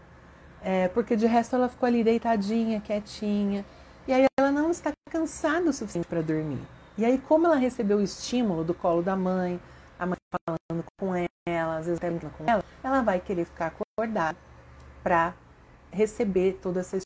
[0.61, 3.65] É, porque de resto ela ficou ali deitadinha, quietinha.
[4.07, 6.61] E aí ela não está cansada o suficiente para dormir.
[6.97, 9.59] E aí, como ela recebeu o estímulo do colo da mãe,
[9.99, 11.13] a mãe falando com
[11.45, 14.37] ela, às vezes até com ela, ela vai querer ficar acordada
[15.03, 15.33] para
[15.91, 16.97] receber toda essa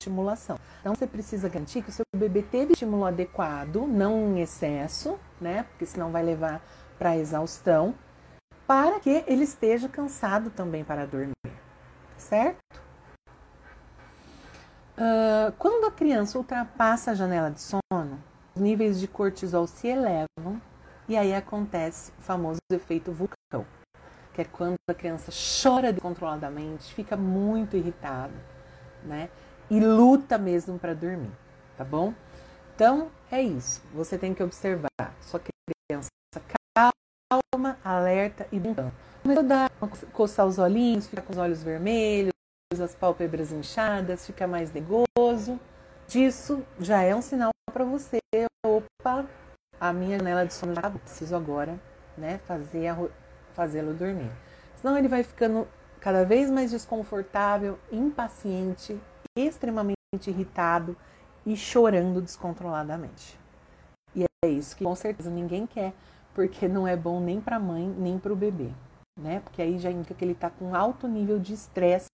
[0.00, 0.58] estimulação.
[0.80, 5.64] Então você precisa garantir que o seu bebê teve estímulo adequado, não em excesso, né?
[5.64, 6.62] Porque senão vai levar
[6.98, 7.94] para exaustão,
[8.66, 11.32] para que ele esteja cansado também para dormir,
[12.16, 12.58] certo?
[14.96, 18.22] Uh, quando a criança ultrapassa a janela de sono,
[18.58, 20.60] níveis de cortisol se elevam
[21.08, 23.66] e aí acontece o famoso efeito vulcão,
[24.34, 28.34] que é quando a criança chora descontroladamente, fica muito irritada,
[29.04, 29.30] né?
[29.70, 31.32] E luta mesmo para dormir,
[31.76, 32.12] tá bom?
[32.74, 33.82] Então é isso.
[33.94, 34.88] Você tem que observar
[35.20, 36.08] sua criança
[37.28, 38.92] calma, alerta e brincando.
[39.22, 42.32] Começou a coçar os olhinhos, ficar com os olhos vermelhos,
[42.80, 45.58] as pálpebras inchadas, fica mais negoso.
[46.06, 48.18] Disso já é um sinal para você.
[48.64, 49.26] Opa,
[49.80, 50.90] a minha janela de sono já.
[50.90, 51.78] Preciso agora,
[52.16, 52.94] né, fazer
[53.54, 54.30] fazê-lo dormir.
[54.76, 55.66] Senão ele vai ficando
[56.00, 59.00] cada vez mais desconfortável, impaciente,
[59.36, 60.96] extremamente irritado
[61.44, 63.38] e chorando descontroladamente.
[64.14, 65.92] E é isso que com certeza ninguém quer,
[66.34, 68.70] porque não é bom nem para a mãe nem para o bebê,
[69.16, 69.40] né?
[69.40, 72.08] Porque aí já indica que ele está com alto nível de estresse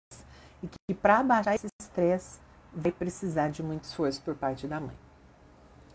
[0.61, 2.39] e que para baixar esse estresse
[2.73, 4.95] vai precisar de muito esforço por parte da mãe.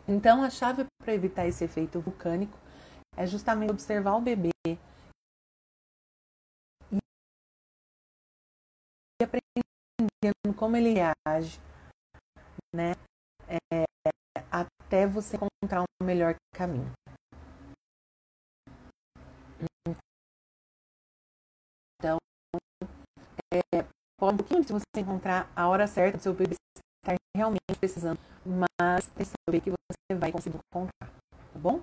[0.08, 2.56] Então, a chave para evitar esse efeito vulcânico
[3.16, 4.50] é justamente observar o bebê
[6.92, 6.98] e
[9.24, 11.58] aprendendo como ele reage,
[12.72, 12.92] né?
[13.48, 13.84] É,
[14.50, 16.92] até você encontrar um melhor caminho.
[21.98, 22.18] Então,
[23.52, 23.82] é,
[24.20, 26.54] pode um pouquinho se você encontrar a hora certa do seu bebê
[27.12, 31.08] estar realmente precisando, mas é saber que você vai conseguir encontrar,
[31.52, 31.80] tá bom?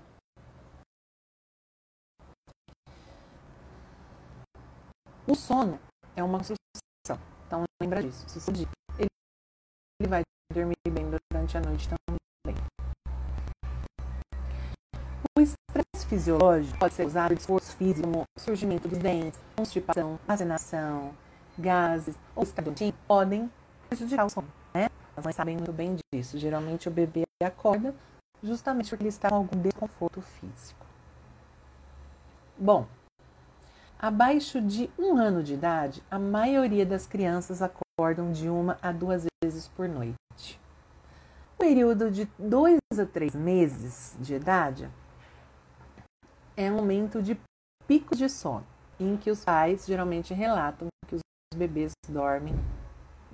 [5.26, 5.80] O sono
[6.16, 8.28] é uma construção, então lembra disso.
[8.28, 9.08] Se você ele,
[10.00, 10.22] ele vai
[10.54, 12.20] dormir bem durante a noite também.
[15.38, 21.16] O estresse fisiológico pode ser usado de esforço físico, como surgimento dos dentes, constipação, acenação,
[21.58, 22.74] gases ou estado
[23.08, 23.52] podem
[23.90, 24.90] prejudicar o sono, né?
[25.16, 26.38] As mães sabem muito bem disso.
[26.38, 27.94] Geralmente o bebê acorda
[28.42, 30.86] justamente porque ele está com algum desconforto físico.
[32.58, 32.88] Bom,
[33.98, 39.26] abaixo de um ano de idade, a maioria das crianças acordam de uma a duas
[39.44, 40.60] vezes por noite.
[41.56, 44.90] O período de dois a três meses de idade
[46.58, 47.40] é um momento de
[47.88, 48.66] pico de sono,
[49.00, 51.22] em que os pais geralmente relatam que os
[51.56, 52.54] bebês dormem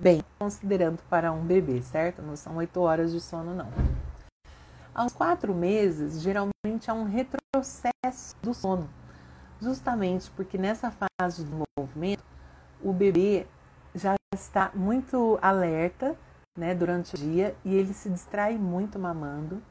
[0.00, 2.22] bem, considerando para um bebê, certo?
[2.22, 3.68] Não são oito horas de sono, não.
[4.94, 8.88] Aos quatro meses, geralmente há um retrocesso do sono,
[9.60, 12.24] justamente porque nessa fase de desenvolvimento,
[12.82, 13.46] o bebê
[13.94, 16.16] já está muito alerta
[16.56, 19.62] né, durante o dia e ele se distrai muito mamando.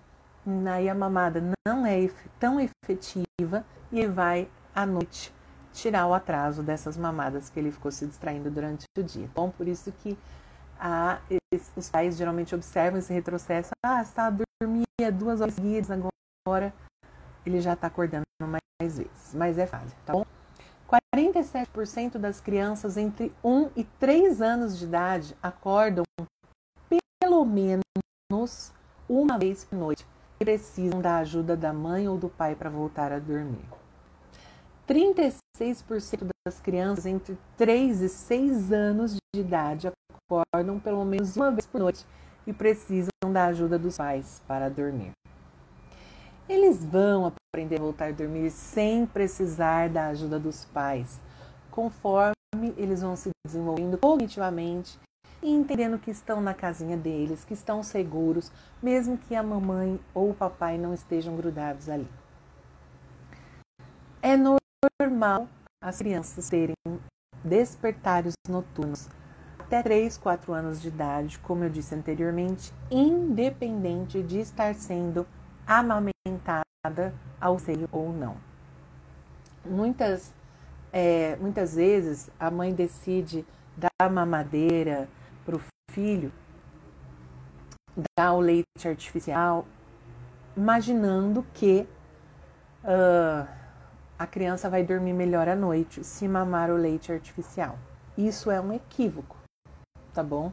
[0.71, 5.33] Aí a mamada não é tão efetiva e vai à noite
[5.81, 9.29] tirar o atraso dessas mamadas que ele ficou se distraindo durante o dia.
[9.33, 10.17] Bom, por isso que
[10.79, 11.19] a,
[11.75, 13.71] os pais geralmente observam esse retrocesso.
[13.83, 14.29] Ah, está
[14.61, 16.73] dormia duas horas seguidas, agora
[17.45, 19.33] ele já está acordando mais vezes.
[19.33, 20.25] Mas é fácil, tá bom?
[21.13, 26.03] 47% das crianças entre 1 e 3 anos de idade acordam
[27.21, 27.83] pelo menos
[29.07, 30.05] uma vez por noite
[30.39, 33.65] e precisam da ajuda da mãe ou do pai para voltar a dormir.
[35.59, 39.91] 36% das crianças entre 3 e 6 anos de idade
[40.31, 42.05] acordam pelo menos uma vez por noite
[42.47, 45.11] e precisam da ajuda dos pais para dormir.
[46.47, 51.19] Eles vão aprender a voltar a dormir sem precisar da ajuda dos pais,
[51.69, 52.33] conforme
[52.77, 54.97] eles vão se desenvolvendo cognitivamente
[55.43, 60.31] e entendendo que estão na casinha deles, que estão seguros, mesmo que a mamãe ou
[60.31, 62.07] o papai não estejam grudados ali.
[64.21, 64.58] É normal
[65.81, 66.75] as crianças terem
[67.43, 69.09] despertares noturnos
[69.57, 75.27] até 3, 4 anos de idade, como eu disse anteriormente, independente de estar sendo
[75.67, 78.37] amamentada ao seio ou não.
[79.65, 80.33] Muitas,
[80.91, 83.45] é, muitas vezes a mãe decide
[83.77, 85.07] dar mamadeira
[85.45, 85.61] para o
[85.91, 86.31] filho,
[88.17, 89.67] dar o leite artificial,
[90.55, 91.87] imaginando que
[92.83, 93.58] uh,
[94.19, 97.79] a criança vai dormir melhor à noite se mamar o leite artificial.
[98.17, 99.37] Isso é um equívoco,
[100.13, 100.51] tá bom?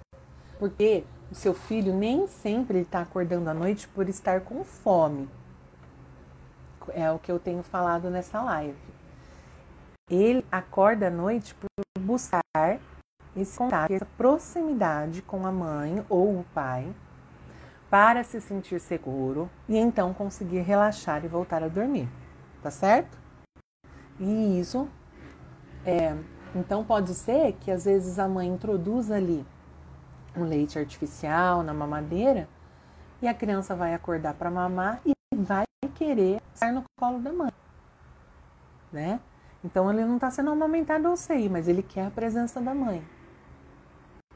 [0.57, 1.03] Porque
[1.33, 5.29] o seu filho nem sempre está acordando à noite por estar com fome.
[6.91, 8.79] É o que eu tenho falado nessa live.
[10.09, 11.69] Ele acorda à noite por
[12.01, 12.79] buscar
[13.37, 16.95] esse contato, essa proximidade com a mãe ou o pai,
[17.91, 22.09] para se sentir seguro e então conseguir relaxar e voltar a dormir.
[22.63, 23.26] Tá certo?
[24.19, 24.89] E isso
[25.85, 26.17] é,
[26.55, 29.47] então pode ser que às vezes a mãe introduz ali
[30.37, 32.49] um leite artificial na mamadeira
[33.21, 37.53] e a criança vai acordar para mamar e vai querer estar no colo da mãe,
[38.93, 39.21] né?
[39.65, 43.07] Então ele não está sendo amamentado ou sei, mas ele quer a presença da mãe.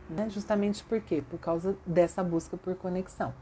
[0.09, 0.29] Né?
[0.29, 1.23] Justamente por quê?
[1.29, 3.33] Por causa dessa busca por conexão.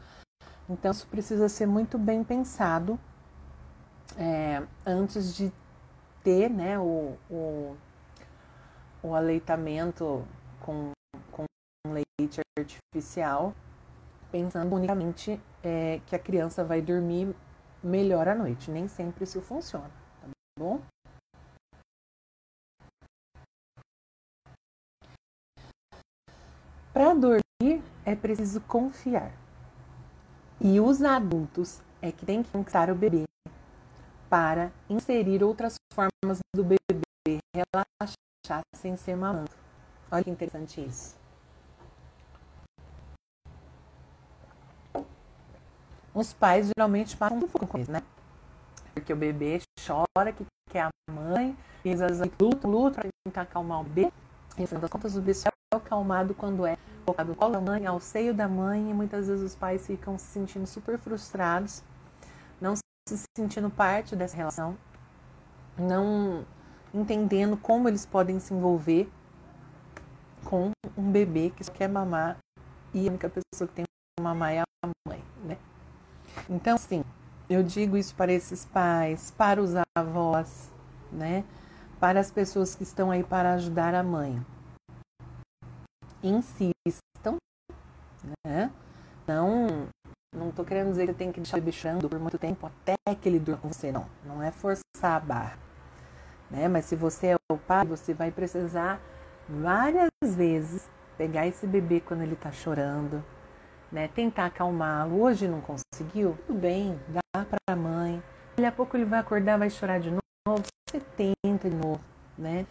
[0.68, 2.98] Então isso precisa ser muito bem pensado
[4.18, 5.50] é, antes de
[6.28, 7.76] ter né, o, o,
[9.02, 10.22] o aleitamento
[10.60, 10.90] com,
[11.32, 11.46] com
[11.86, 13.54] leite artificial,
[14.30, 17.34] pensando unicamente é, que a criança vai dormir
[17.82, 18.70] melhor à noite.
[18.70, 20.82] Nem sempre isso funciona, tá bom?
[26.92, 29.32] Para dormir é preciso confiar.
[30.60, 33.27] E os adultos é que tem que conquistar o bebê
[34.28, 39.50] para inserir outras formas do bebê relaxar sem ser mamando.
[40.10, 41.16] Olha que interessante isso.
[46.14, 48.02] Os pais geralmente passam um pouco com isso, né?
[48.94, 53.80] Porque o bebê chora que quer a mãe, e vezes lutam, lutam para tentar acalmar
[53.80, 54.12] o bebê.
[54.56, 57.86] E, no das contas, o bebê é acalmado quando é colocado no colo da mãe,
[57.86, 61.82] ao seio da mãe, e muitas vezes os pais ficam se sentindo super frustrados,
[62.60, 62.74] não
[63.16, 64.76] se sentindo parte dessa relação,
[65.76, 66.44] não
[66.92, 69.10] entendendo como eles podem se envolver
[70.44, 72.38] com um bebê que só quer mamar
[72.92, 75.58] e a única pessoa que tem que mamar é a mãe, né?
[76.48, 77.04] Então, sim,
[77.48, 80.72] eu digo isso para esses pais, para os avós,
[81.12, 81.44] né?
[82.00, 84.44] Para as pessoas que estão aí para ajudar a mãe.
[86.22, 87.36] Insistam,
[88.46, 88.72] né?
[89.26, 89.88] Não
[90.34, 93.28] não estou querendo dizer que tem que deixar ele chorando por muito tempo até que
[93.28, 94.06] ele durma com você, não.
[94.24, 95.58] Não é forçar a barra.
[96.50, 96.68] Né?
[96.68, 99.00] Mas se você é o pai, você vai precisar
[99.48, 103.24] várias vezes pegar esse bebê quando ele está chorando,
[103.90, 104.08] né?
[104.08, 105.20] Tentar acalmá-lo.
[105.20, 106.38] Hoje não conseguiu?
[106.46, 108.22] Tudo bem, dá para a mãe.
[108.50, 110.22] Daqui a pouco ele vai acordar, vai chorar de novo.
[110.88, 112.00] Você tenta de novo,
[112.36, 112.66] né?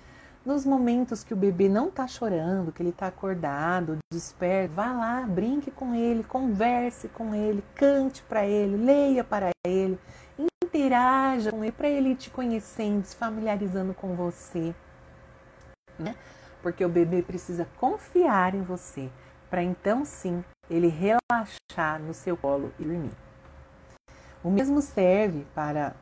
[0.47, 5.21] Nos momentos que o bebê não está chorando, que ele está acordado, desperto, vá lá,
[5.27, 9.99] brinque com ele, converse com ele, cante para ele, leia para ele,
[10.39, 14.73] interaja com ele, para ele te conhecendo, se familiarizando com você.
[15.99, 16.15] Né?
[16.61, 19.09] Porque o bebê precisa confiar em você,
[19.49, 23.11] para então sim ele relaxar no seu colo e dormir.
[24.41, 25.93] O mesmo serve para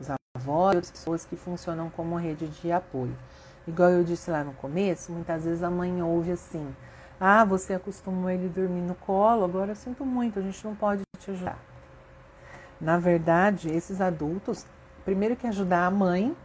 [0.00, 3.14] os avós e as pessoas que funcionam como rede de apoio.
[3.66, 6.74] Igual eu disse lá no começo, muitas vezes a mãe ouve assim:
[7.18, 11.02] Ah, você acostumou ele dormir no colo, agora eu sinto muito, a gente não pode
[11.18, 11.58] te ajudar.
[12.78, 14.66] Na verdade, esses adultos,
[15.04, 16.36] primeiro que ajudar a mãe,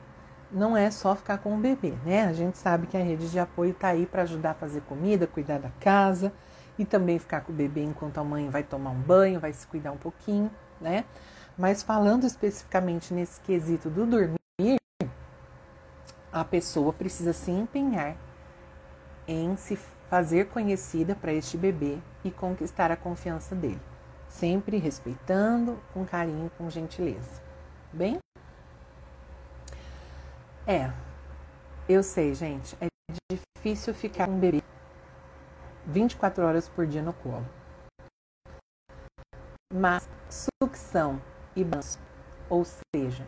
[0.52, 2.24] não é só ficar com o bebê, né?
[2.26, 5.28] A gente sabe que a rede de apoio está aí para ajudar a fazer comida,
[5.28, 6.32] cuidar da casa
[6.78, 9.68] e também ficar com o bebê enquanto a mãe vai tomar um banho, vai se
[9.68, 11.04] cuidar um pouquinho, né?
[11.58, 14.39] Mas falando especificamente nesse quesito do dormir,
[16.32, 18.16] a pessoa precisa se empenhar
[19.28, 19.76] em se
[20.10, 23.82] fazer conhecida para este bebê e conquistar a confiança dele,
[24.28, 27.42] sempre respeitando, com carinho, com gentileza.
[27.94, 28.20] Bem?
[30.66, 30.92] É,
[31.88, 32.88] eu sei, gente, é
[33.32, 34.64] difícil ficar com um bebê
[35.86, 37.46] 24 horas por dia no colo.
[39.74, 41.22] Mas sucção
[41.56, 41.84] e banho,
[42.50, 43.26] ou seja,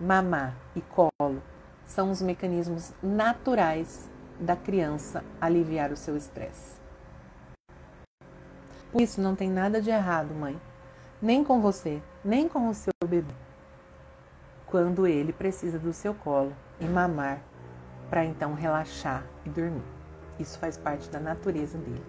[0.00, 1.42] mamar e colo
[1.86, 4.08] são os mecanismos naturais
[4.38, 6.80] da criança aliviar o seu estresse.
[8.90, 10.60] Por isso não tem nada de errado, mãe,
[11.20, 13.34] nem com você, nem com o seu bebê,
[14.66, 17.40] quando ele precisa do seu colo e mamar
[18.08, 19.82] para então relaxar e dormir.
[20.38, 22.04] Isso faz parte da natureza dele.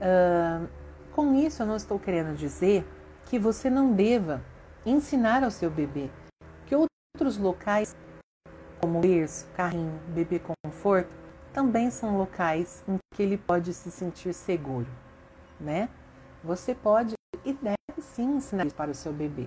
[0.00, 0.68] Uh,
[1.12, 2.86] com isso, eu não estou querendo dizer
[3.26, 4.42] que você não deva
[4.84, 6.10] ensinar ao seu bebê
[7.20, 7.94] outros locais,
[8.80, 11.14] como berço, carrinho, bebê conforto,
[11.52, 14.86] também são locais em que ele pode se sentir seguro,
[15.60, 15.90] né?
[16.42, 17.12] Você pode
[17.44, 19.46] e deve sim ensinar isso para o seu bebê,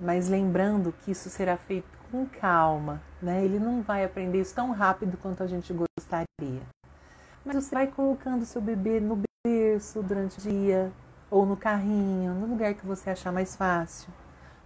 [0.00, 3.44] mas lembrando que isso será feito com calma, né?
[3.44, 6.62] Ele não vai aprender isso tão rápido quanto a gente gostaria.
[7.44, 10.92] Mas você vai colocando seu bebê no berço durante o dia,
[11.28, 14.12] ou no carrinho, no lugar que você achar mais fácil,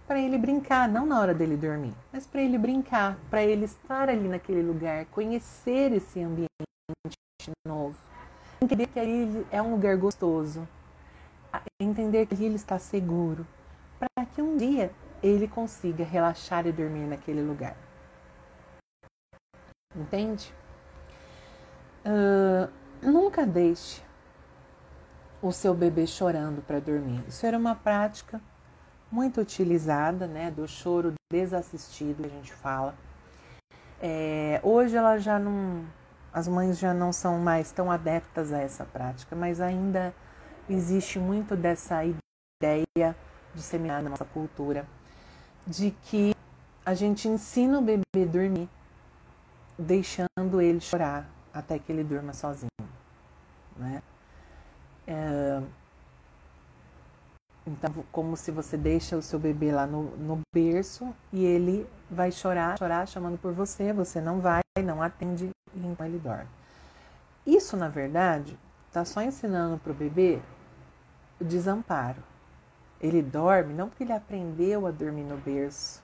[0.09, 4.09] para ele brincar, não na hora dele dormir, mas para ele brincar, para ele estar
[4.09, 6.49] ali naquele lugar, conhecer esse ambiente
[7.63, 7.95] novo,
[8.59, 10.67] entender que ali é um lugar gostoso,
[11.79, 13.45] entender que ali ele está seguro,
[13.99, 14.91] para que um dia
[15.21, 17.77] ele consiga relaxar e dormir naquele lugar.
[19.95, 20.51] Entende?
[22.03, 22.67] Uh,
[22.99, 24.01] nunca deixe
[25.39, 27.23] o seu bebê chorando para dormir.
[27.27, 28.41] Isso era uma prática
[29.11, 32.95] muito utilizada, né, do choro desassistido que a gente fala.
[34.01, 35.85] É, hoje ela já não,
[36.33, 40.13] as mães já não são mais tão adeptas a essa prática, mas ainda
[40.69, 43.15] existe muito dessa ideia
[43.53, 44.85] disseminada na nossa cultura
[45.65, 46.35] de que
[46.85, 48.69] a gente ensina o bebê a dormir,
[49.77, 52.69] deixando ele chorar até que ele durma sozinho,
[53.75, 54.01] né?
[55.05, 55.61] É,
[57.69, 62.31] então, como se você deixa o seu bebê lá no, no berço e ele vai
[62.31, 66.47] chorar, chorar, chamando por você, você não vai, não atende e então ele dorme.
[67.45, 68.57] Isso, na verdade,
[68.87, 70.39] está só ensinando para o bebê
[71.39, 72.23] o desamparo.
[72.99, 76.01] Ele dorme não porque ele aprendeu a dormir no berço.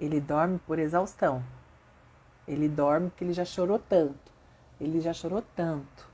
[0.00, 1.44] Ele dorme por exaustão.
[2.46, 4.32] Ele dorme porque ele já chorou tanto.
[4.80, 6.08] Ele já chorou tanto.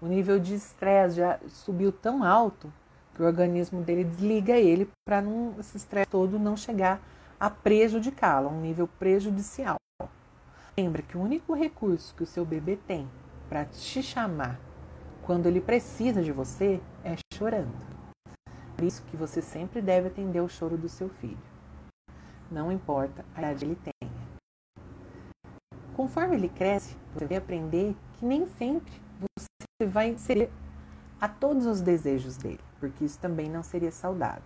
[0.00, 2.72] O nível de estresse já subiu tão alto
[3.14, 5.22] que o organismo dele desliga ele para
[5.58, 7.00] esse estresse todo não chegar
[7.38, 9.76] a prejudicá-lo, a um nível prejudicial.
[10.76, 13.08] Lembra que o único recurso que o seu bebê tem
[13.48, 14.58] para te chamar
[15.22, 17.72] quando ele precisa de você é chorando.
[18.76, 21.38] Por isso que você sempre deve atender o choro do seu filho.
[22.50, 24.12] Não importa a idade ele tenha.
[25.94, 30.50] Conforme ele cresce, você vai aprender que nem sempre você vai ceder
[31.20, 34.42] a todos os desejos dele, porque isso também não seria saudável.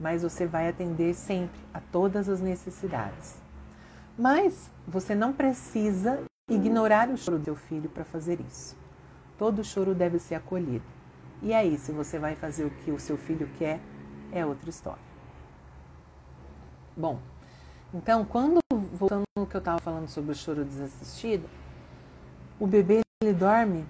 [0.00, 3.36] Mas você vai atender sempre a todas as necessidades.
[4.18, 8.74] Mas você não precisa ignorar o choro do seu filho para fazer isso.
[9.36, 10.86] Todo choro deve ser acolhido.
[11.42, 13.78] E aí, se você vai fazer o que o seu filho quer,
[14.32, 15.02] é outra história.
[16.96, 17.20] Bom,
[17.92, 21.46] então, quando, voltando no que eu estava falando sobre o choro desassistido,
[22.58, 23.84] o bebê ele dorme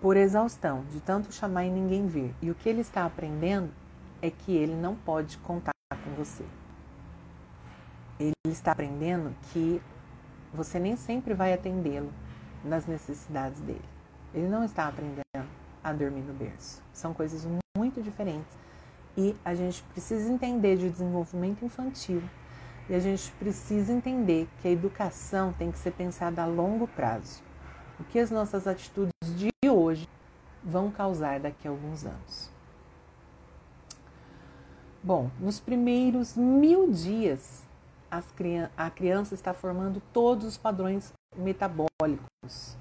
[0.00, 2.34] por exaustão, de tanto chamar e ninguém vir.
[2.42, 3.70] E o que ele está aprendendo
[4.20, 6.44] é que ele não pode contar com você.
[8.18, 9.80] Ele está aprendendo que
[10.52, 12.12] você nem sempre vai atendê-lo
[12.64, 13.84] nas necessidades dele.
[14.32, 15.48] Ele não está aprendendo
[15.82, 16.82] a dormir no berço.
[16.92, 18.56] São coisas muito diferentes.
[19.16, 22.22] E a gente precisa entender de desenvolvimento infantil.
[22.88, 27.42] E a gente precisa entender que a educação tem que ser pensada a longo prazo.
[27.98, 29.13] O que as nossas atitudes de
[29.74, 30.08] hoje
[30.62, 32.50] vão causar daqui a alguns anos.
[35.02, 37.62] Bom, nos primeiros mil dias,
[38.76, 42.76] a criança está formando todos os padrões metabólicos.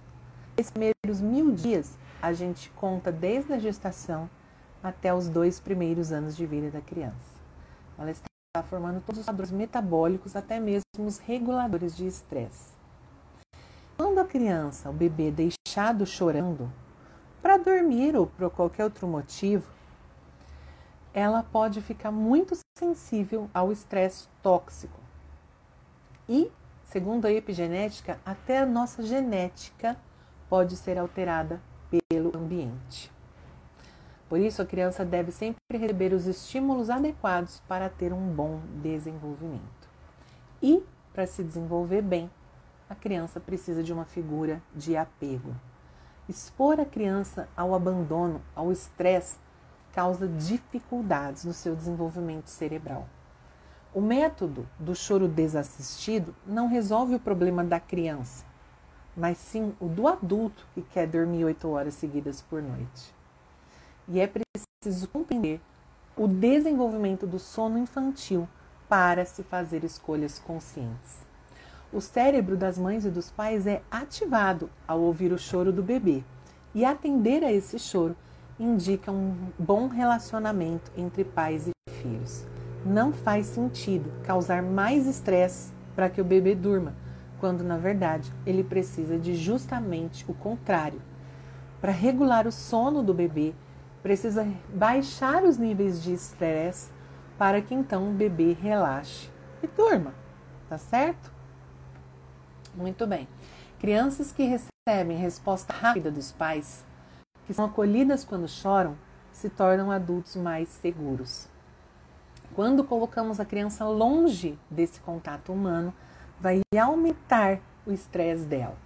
[0.55, 4.29] Nesses primeiros mil dias, a gente conta desde a gestação
[4.81, 7.33] até os dois primeiros anos de vida da criança.
[7.97, 12.71] Ela está formando todos os padrões metabólicos, até mesmo os reguladores de estresse.
[13.97, 16.71] Quando a criança, o bebê, deixado chorando
[17.43, 19.69] para dormir ou por qualquer outro motivo,
[21.13, 24.97] ela pode ficar muito sensível ao estresse tóxico.
[26.27, 26.49] E,
[26.85, 29.97] segundo a epigenética, até a nossa genética
[30.49, 31.61] pode ser alterada
[32.09, 33.11] pelo ambiente.
[34.29, 39.89] Por isso, a criança deve sempre receber os estímulos adequados para ter um bom desenvolvimento.
[40.61, 40.81] E,
[41.11, 42.31] para se desenvolver bem,
[42.89, 45.53] a criança precisa de uma figura de apego.
[46.27, 49.37] Expor a criança ao abandono, ao estresse,
[49.91, 53.07] causa dificuldades no seu desenvolvimento cerebral.
[53.93, 58.45] O método do choro desassistido não resolve o problema da criança,
[59.15, 63.13] mas sim o do adulto que quer dormir oito horas seguidas por noite.
[64.07, 65.61] E é preciso compreender
[66.15, 68.47] o desenvolvimento do sono infantil
[68.87, 71.32] para se fazer escolhas conscientes.
[71.93, 76.23] O cérebro das mães e dos pais é ativado ao ouvir o choro do bebê,
[76.73, 78.15] e atender a esse choro
[78.59, 82.45] indica um bom relacionamento entre pais e filhos.
[82.83, 86.95] Não faz sentido causar mais estresse para que o bebê durma,
[87.39, 90.99] quando na verdade ele precisa de justamente o contrário.
[91.79, 93.53] Para regular o sono do bebê,
[94.01, 96.89] precisa baixar os níveis de estresse
[97.37, 99.29] para que então o bebê relaxe
[99.61, 100.15] e durma,
[100.67, 101.32] tá certo?
[102.75, 103.27] Muito bem.
[103.79, 106.83] Crianças que recebem resposta rápida dos pais,
[107.45, 108.97] que são acolhidas quando choram,
[109.31, 111.47] se tornam adultos mais seguros.
[112.55, 115.93] Quando colocamos a criança longe desse contato humano,
[116.39, 118.77] vai aumentar o estresse dela.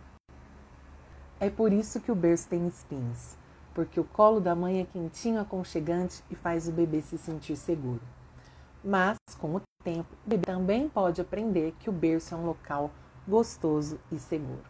[1.39, 3.37] É por isso que o berço tem espinhos,
[3.73, 8.01] porque o colo da mãe é quentinho, aconchegante e faz o bebê se sentir seguro.
[8.83, 12.91] Mas, com o tempo, o bebê também pode aprender que o berço é um local
[13.27, 14.63] gostoso e seguro.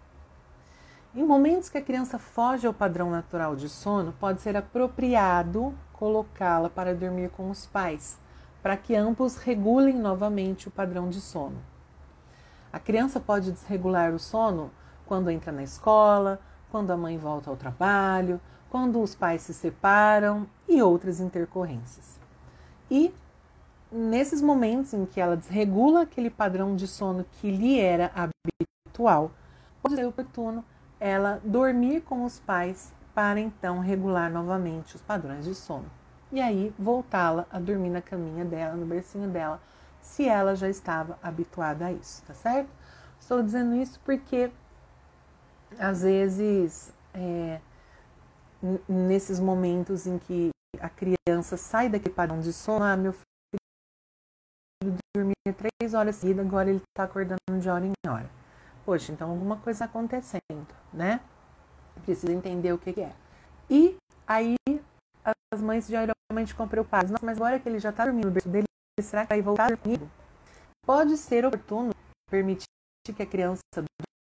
[1.15, 6.69] Em momentos que a criança foge ao padrão natural de sono, pode ser apropriado colocá-la
[6.69, 8.19] para dormir com os pais,
[8.61, 11.57] para que ambos regulem novamente o padrão de sono.
[12.71, 14.69] A criança pode desregular o sono
[15.05, 16.39] quando entra na escola,
[16.69, 18.39] quando a mãe volta ao trabalho,
[18.69, 22.19] quando os pais se separam e outras intercorrências.
[22.91, 23.13] E
[23.91, 29.31] nesses momentos em que ela desregula aquele padrão de sono que lhe era habitual,
[29.81, 30.63] pode ser oportuno
[30.99, 35.89] ela dormir com os pais para então regular novamente os padrões de sono.
[36.31, 39.61] E aí voltá-la a dormir na caminha dela, no bercinho dela,
[40.01, 42.69] se ela já estava habituada a isso, tá certo?
[43.19, 44.51] Estou dizendo isso porque
[45.79, 47.59] às vezes é,
[48.87, 53.13] nesses momentos em que a criança sai daquele padrão de sono, ah, meu
[54.91, 58.29] filho dormia três horas seguidas, agora ele está acordando de hora em hora.
[58.85, 61.19] Poxa, então alguma coisa acontecendo, né?
[62.03, 63.13] Precisa entender o que, que é.
[63.69, 64.55] E aí
[65.53, 67.11] as mães geralmente ficam preocupadas.
[67.11, 68.65] Nossa, mas agora que ele já está dormindo no berço dele,
[69.01, 70.09] será que vai voltar comigo?
[70.85, 71.91] Pode ser oportuno
[72.29, 72.65] permitir
[73.15, 73.61] que a criança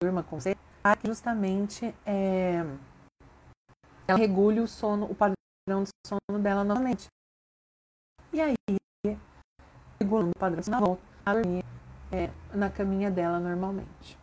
[0.01, 2.63] durma com você para que justamente é,
[4.07, 7.07] ela regule o sono, o padrão de sono dela novamente.
[8.31, 8.55] E aí,
[9.99, 11.65] regulando o padrão, ela volta a dormir
[12.11, 14.17] é, na caminha dela normalmente.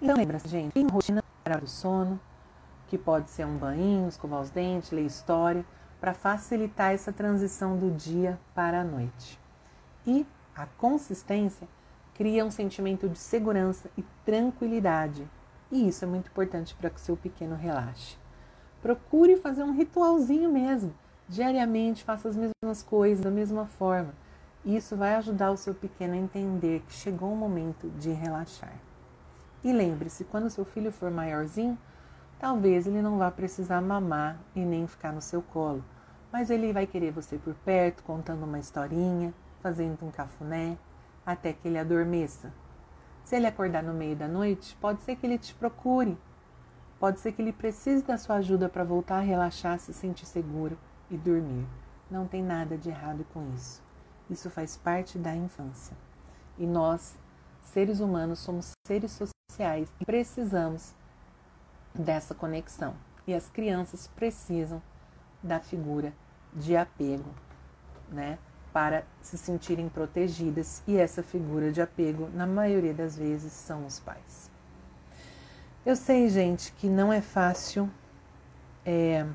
[0.00, 2.20] Então lembra-se, gente, tem rotina para o sono,
[2.88, 5.64] que pode ser um banho, escovar os dentes, ler história,
[6.00, 9.38] para facilitar essa transição do dia para a noite.
[10.04, 10.26] E
[10.56, 11.68] a consistência
[12.14, 15.26] cria um sentimento de segurança e tranquilidade.
[15.70, 18.16] E isso é muito importante para que o seu pequeno relaxe.
[18.82, 20.92] Procure fazer um ritualzinho mesmo.
[21.28, 24.12] Diariamente faça as mesmas coisas da mesma forma.
[24.64, 28.74] Isso vai ajudar o seu pequeno a entender que chegou o momento de relaxar.
[29.64, 31.78] E lembre-se, quando seu filho for maiorzinho,
[32.38, 35.84] talvez ele não vá precisar mamar e nem ficar no seu colo,
[36.32, 40.76] mas ele vai querer você por perto, contando uma historinha, fazendo um cafuné,
[41.24, 42.52] até que ele adormeça.
[43.24, 46.18] Se ele acordar no meio da noite, pode ser que ele te procure.
[46.98, 50.76] Pode ser que ele precise da sua ajuda para voltar a relaxar, se sentir seguro
[51.12, 51.66] e dormir.
[52.10, 53.80] Não tem nada de errado com isso.
[54.28, 55.96] Isso faz parte da infância.
[56.58, 57.16] E nós,
[57.60, 60.94] seres humanos, somos seres sociais e precisamos
[61.94, 62.94] dessa conexão.
[63.26, 64.82] E as crianças precisam
[65.42, 66.12] da figura
[66.52, 67.30] de apego,
[68.08, 68.38] né?
[68.72, 74.00] para se sentirem protegidas, e essa figura de apego, na maioria das vezes, são os
[74.00, 74.50] pais.
[75.84, 77.90] Eu sei, gente, que não é fácil
[78.84, 79.26] é,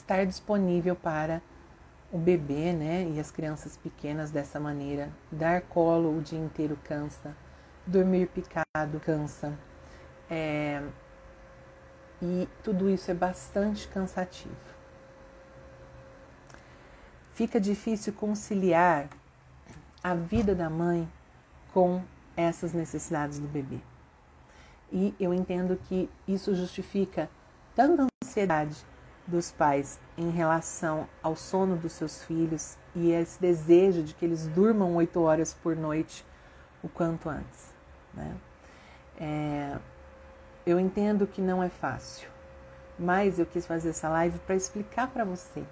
[0.00, 1.40] estar disponível para
[2.12, 5.10] o bebê, né, e as crianças pequenas dessa maneira.
[5.30, 7.36] Dar colo o dia inteiro cansa,
[7.86, 9.56] dormir picado cansa,
[10.28, 10.82] é,
[12.20, 14.80] e tudo isso é bastante cansativo
[17.40, 19.08] fica difícil conciliar
[20.04, 21.10] a vida da mãe
[21.72, 22.02] com
[22.36, 23.78] essas necessidades do bebê.
[24.92, 27.30] E eu entendo que isso justifica
[27.74, 28.76] tanto a ansiedade
[29.26, 34.46] dos pais em relação ao sono dos seus filhos e esse desejo de que eles
[34.48, 36.24] durmam oito horas por noite
[36.82, 37.72] o quanto antes.
[38.12, 38.36] Né?
[39.18, 39.78] É,
[40.66, 42.28] eu entendo que não é fácil,
[42.98, 45.64] mas eu quis fazer essa live para explicar para você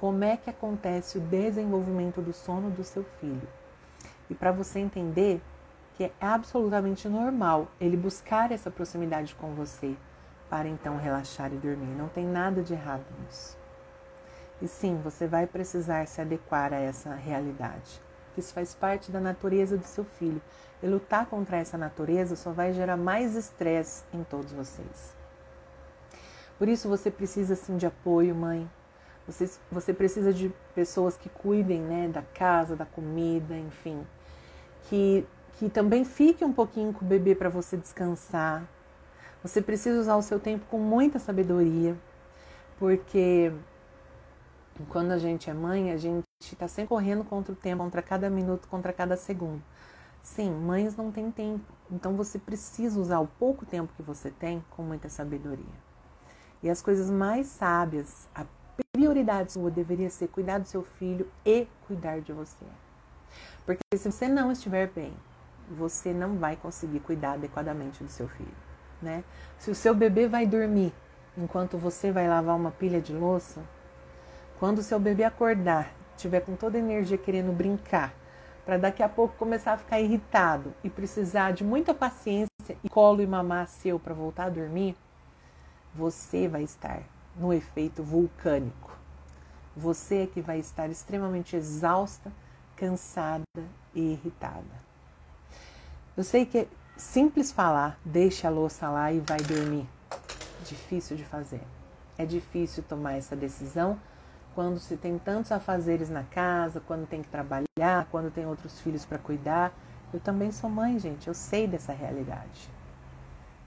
[0.00, 3.48] como é que acontece o desenvolvimento do sono do seu filho.
[4.28, 5.40] E para você entender
[5.94, 9.94] que é absolutamente normal ele buscar essa proximidade com você
[10.52, 11.96] para então relaxar e dormir.
[11.96, 13.56] Não tem nada de errado nisso.
[14.60, 18.02] E sim, você vai precisar se adequar a essa realidade.
[18.36, 20.42] isso faz parte da natureza do seu filho.
[20.82, 25.16] E lutar contra essa natureza só vai gerar mais estresse em todos vocês.
[26.58, 28.70] Por isso você precisa sim de apoio, mãe.
[29.26, 34.06] Você, você precisa de pessoas que cuidem né, da casa, da comida, enfim.
[34.90, 38.68] Que, que também fique um pouquinho com o bebê para você descansar.
[39.42, 41.96] Você precisa usar o seu tempo com muita sabedoria,
[42.78, 43.52] porque
[44.88, 48.30] quando a gente é mãe, a gente está sempre correndo contra o tempo, contra cada
[48.30, 49.62] minuto, contra cada segundo.
[50.22, 54.64] Sim, mães não têm tempo, então você precisa usar o pouco tempo que você tem
[54.70, 55.74] com muita sabedoria.
[56.62, 58.46] E as coisas mais sábias, a
[58.92, 62.64] prioridade sua deveria ser cuidar do seu filho e cuidar de você.
[63.66, 65.12] Porque se você não estiver bem,
[65.68, 68.54] você não vai conseguir cuidar adequadamente do seu filho,
[69.02, 69.24] né?
[69.58, 70.92] Se o seu bebê vai dormir
[71.36, 73.60] enquanto você vai lavar uma pilha de louça,
[74.58, 78.14] quando o seu bebê acordar, tiver com toda a energia querendo brincar,
[78.64, 83.20] para daqui a pouco começar a ficar irritado e precisar de muita paciência e colo
[83.20, 84.96] e mamar seu para voltar a dormir,
[85.94, 87.02] você vai estar
[87.36, 88.96] no efeito vulcânico.
[89.76, 92.30] Você é que vai estar extremamente exausta,
[92.76, 93.42] cansada
[93.94, 94.82] e irritada.
[96.16, 99.88] Eu sei que simples falar, deixa a louça lá e vai dormir.
[100.64, 101.62] Difícil de fazer.
[102.16, 103.98] É difícil tomar essa decisão
[104.54, 109.04] quando se tem tantos afazeres na casa, quando tem que trabalhar, quando tem outros filhos
[109.04, 109.72] para cuidar.
[110.12, 112.70] Eu também sou mãe, gente, eu sei dessa realidade.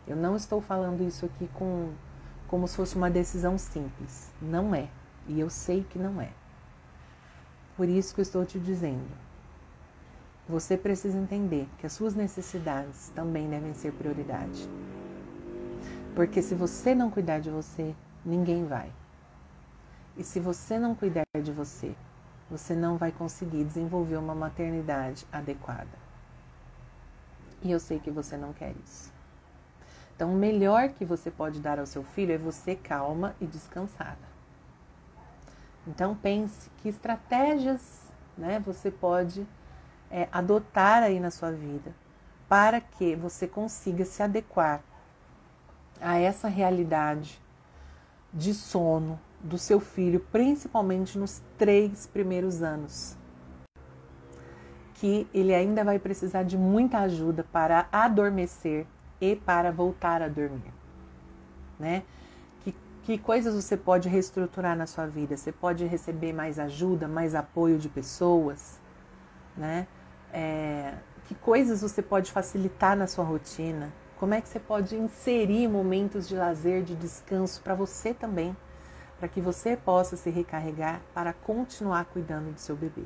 [0.07, 1.91] Eu não estou falando isso aqui com
[2.47, 4.31] como se fosse uma decisão simples.
[4.41, 4.87] Não é.
[5.27, 6.29] E eu sei que não é.
[7.75, 9.24] Por isso que eu estou te dizendo.
[10.47, 14.69] Você precisa entender que as suas necessidades também devem ser prioridade.
[16.15, 18.91] Porque se você não cuidar de você, ninguém vai.
[20.15, 21.95] E se você não cuidar de você,
[22.49, 26.05] você não vai conseguir desenvolver uma maternidade adequada.
[27.63, 29.11] E eu sei que você não quer isso.
[30.15, 34.35] Então, o melhor que você pode dar ao seu filho é você calma e descansada.
[35.87, 38.05] Então, pense que estratégias
[38.37, 39.45] né, você pode
[40.09, 41.93] é, adotar aí na sua vida
[42.47, 44.81] para que você consiga se adequar
[45.99, 47.41] a essa realidade
[48.33, 53.15] de sono do seu filho, principalmente nos três primeiros anos.
[54.95, 58.85] Que ele ainda vai precisar de muita ajuda para adormecer
[59.19, 60.73] e para voltar a dormir,
[61.79, 62.03] né?
[62.61, 65.37] Que, que coisas você pode reestruturar na sua vida?
[65.37, 68.79] Você pode receber mais ajuda, mais apoio de pessoas,
[69.55, 69.87] né?
[70.33, 70.93] É,
[71.25, 73.91] que coisas você pode facilitar na sua rotina?
[74.17, 78.55] Como é que você pode inserir momentos de lazer, de descanso para você também,
[79.19, 83.03] para que você possa se recarregar para continuar cuidando do seu bebê?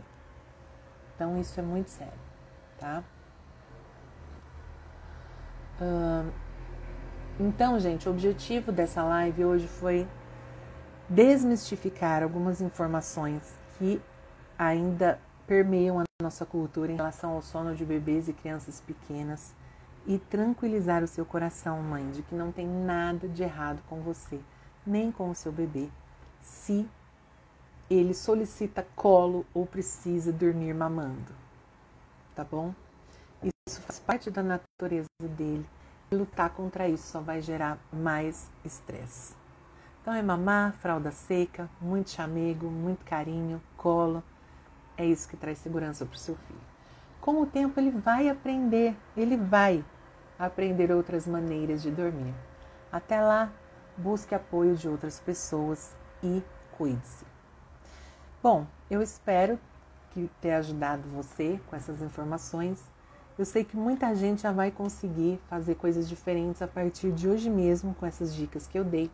[1.15, 2.13] Então isso é muito sério,
[2.79, 3.03] tá?
[7.39, 10.05] então, gente, o objetivo dessa live hoje foi
[11.07, 14.01] desmistificar algumas informações que
[14.57, 19.51] ainda permeiam a nossa cultura em relação ao sono de bebês e crianças pequenas
[20.05, 24.39] e tranquilizar o seu coração, mãe, de que não tem nada de errado com você,
[24.85, 25.89] nem com o seu bebê,
[26.39, 26.87] se
[27.89, 31.33] ele solicita colo ou precisa dormir mamando.
[32.35, 32.75] Tá bom?
[33.67, 35.67] Isso faz parte da natureza dele.
[36.11, 39.35] E lutar contra isso só vai gerar mais estresse.
[40.01, 44.23] Então é mamar, fralda seca, muito chamego, muito carinho, colo.
[44.99, 46.59] É isso que traz segurança para o seu filho.
[47.19, 49.83] Com o tempo ele vai aprender, ele vai
[50.37, 52.35] aprender outras maneiras de dormir.
[52.91, 53.51] Até lá,
[53.97, 56.43] busque apoio de outras pessoas e
[56.77, 57.25] cuide-se.
[58.43, 59.59] Bom, eu espero
[60.11, 62.83] que tenha ajudado você com essas informações
[63.39, 67.49] eu sei que muita gente já vai conseguir fazer coisas diferentes a partir de hoje
[67.49, 69.09] mesmo com essas dicas que eu dei.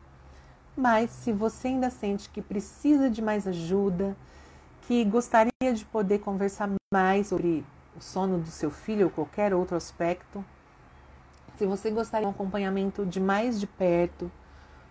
[0.76, 4.18] Mas se você ainda sente que precisa de mais ajuda,
[4.82, 7.66] que gostaria de poder conversar mais sobre
[7.96, 10.44] o sono do seu filho ou qualquer outro aspecto,
[11.58, 14.32] se você gostaria de um acompanhamento de mais de perto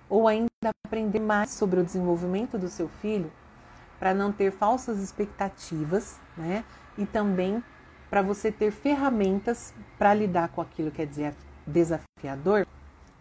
[0.09, 0.49] ou ainda
[0.87, 3.30] aprender mais sobre o desenvolvimento do seu filho,
[3.99, 6.64] para não ter falsas expectativas, né?
[6.97, 7.62] E também
[8.11, 11.35] para você ter ferramentas para lidar com aquilo que é
[11.66, 12.66] desafiador,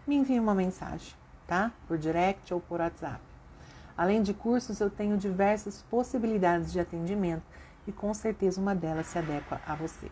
[0.06, 1.14] me envie uma mensagem,
[1.48, 1.72] tá?
[1.88, 3.33] Por direct ou por WhatsApp.
[3.98, 7.44] Além de cursos, eu tenho diversas possibilidades de atendimento
[7.86, 10.10] e com certeza uma delas se adequa a você.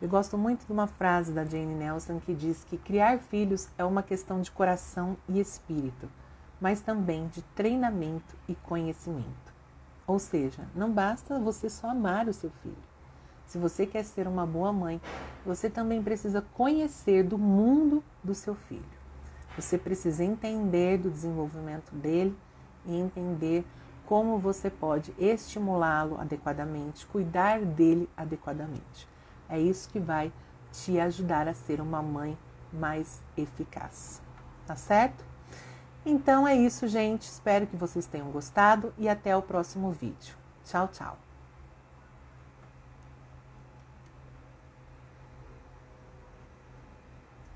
[0.00, 3.84] Eu gosto muito de uma frase da Jane Nelson que diz que criar filhos é
[3.84, 6.08] uma questão de coração e espírito,
[6.60, 9.54] mas também de treinamento e conhecimento.
[10.06, 12.76] Ou seja, não basta você só amar o seu filho,
[13.46, 15.00] Se você quer ser uma boa mãe,
[15.44, 18.82] você também precisa conhecer do mundo do seu filho.
[19.56, 22.36] Você precisa entender do desenvolvimento dele
[22.86, 23.64] e entender
[24.06, 29.08] como você pode estimulá-lo adequadamente, cuidar dele adequadamente.
[29.48, 30.32] É isso que vai
[30.72, 32.36] te ajudar a ser uma mãe
[32.72, 34.20] mais eficaz.
[34.66, 35.24] Tá certo?
[36.04, 37.22] Então é isso, gente.
[37.22, 40.36] Espero que vocês tenham gostado e até o próximo vídeo.
[40.64, 41.23] Tchau, tchau.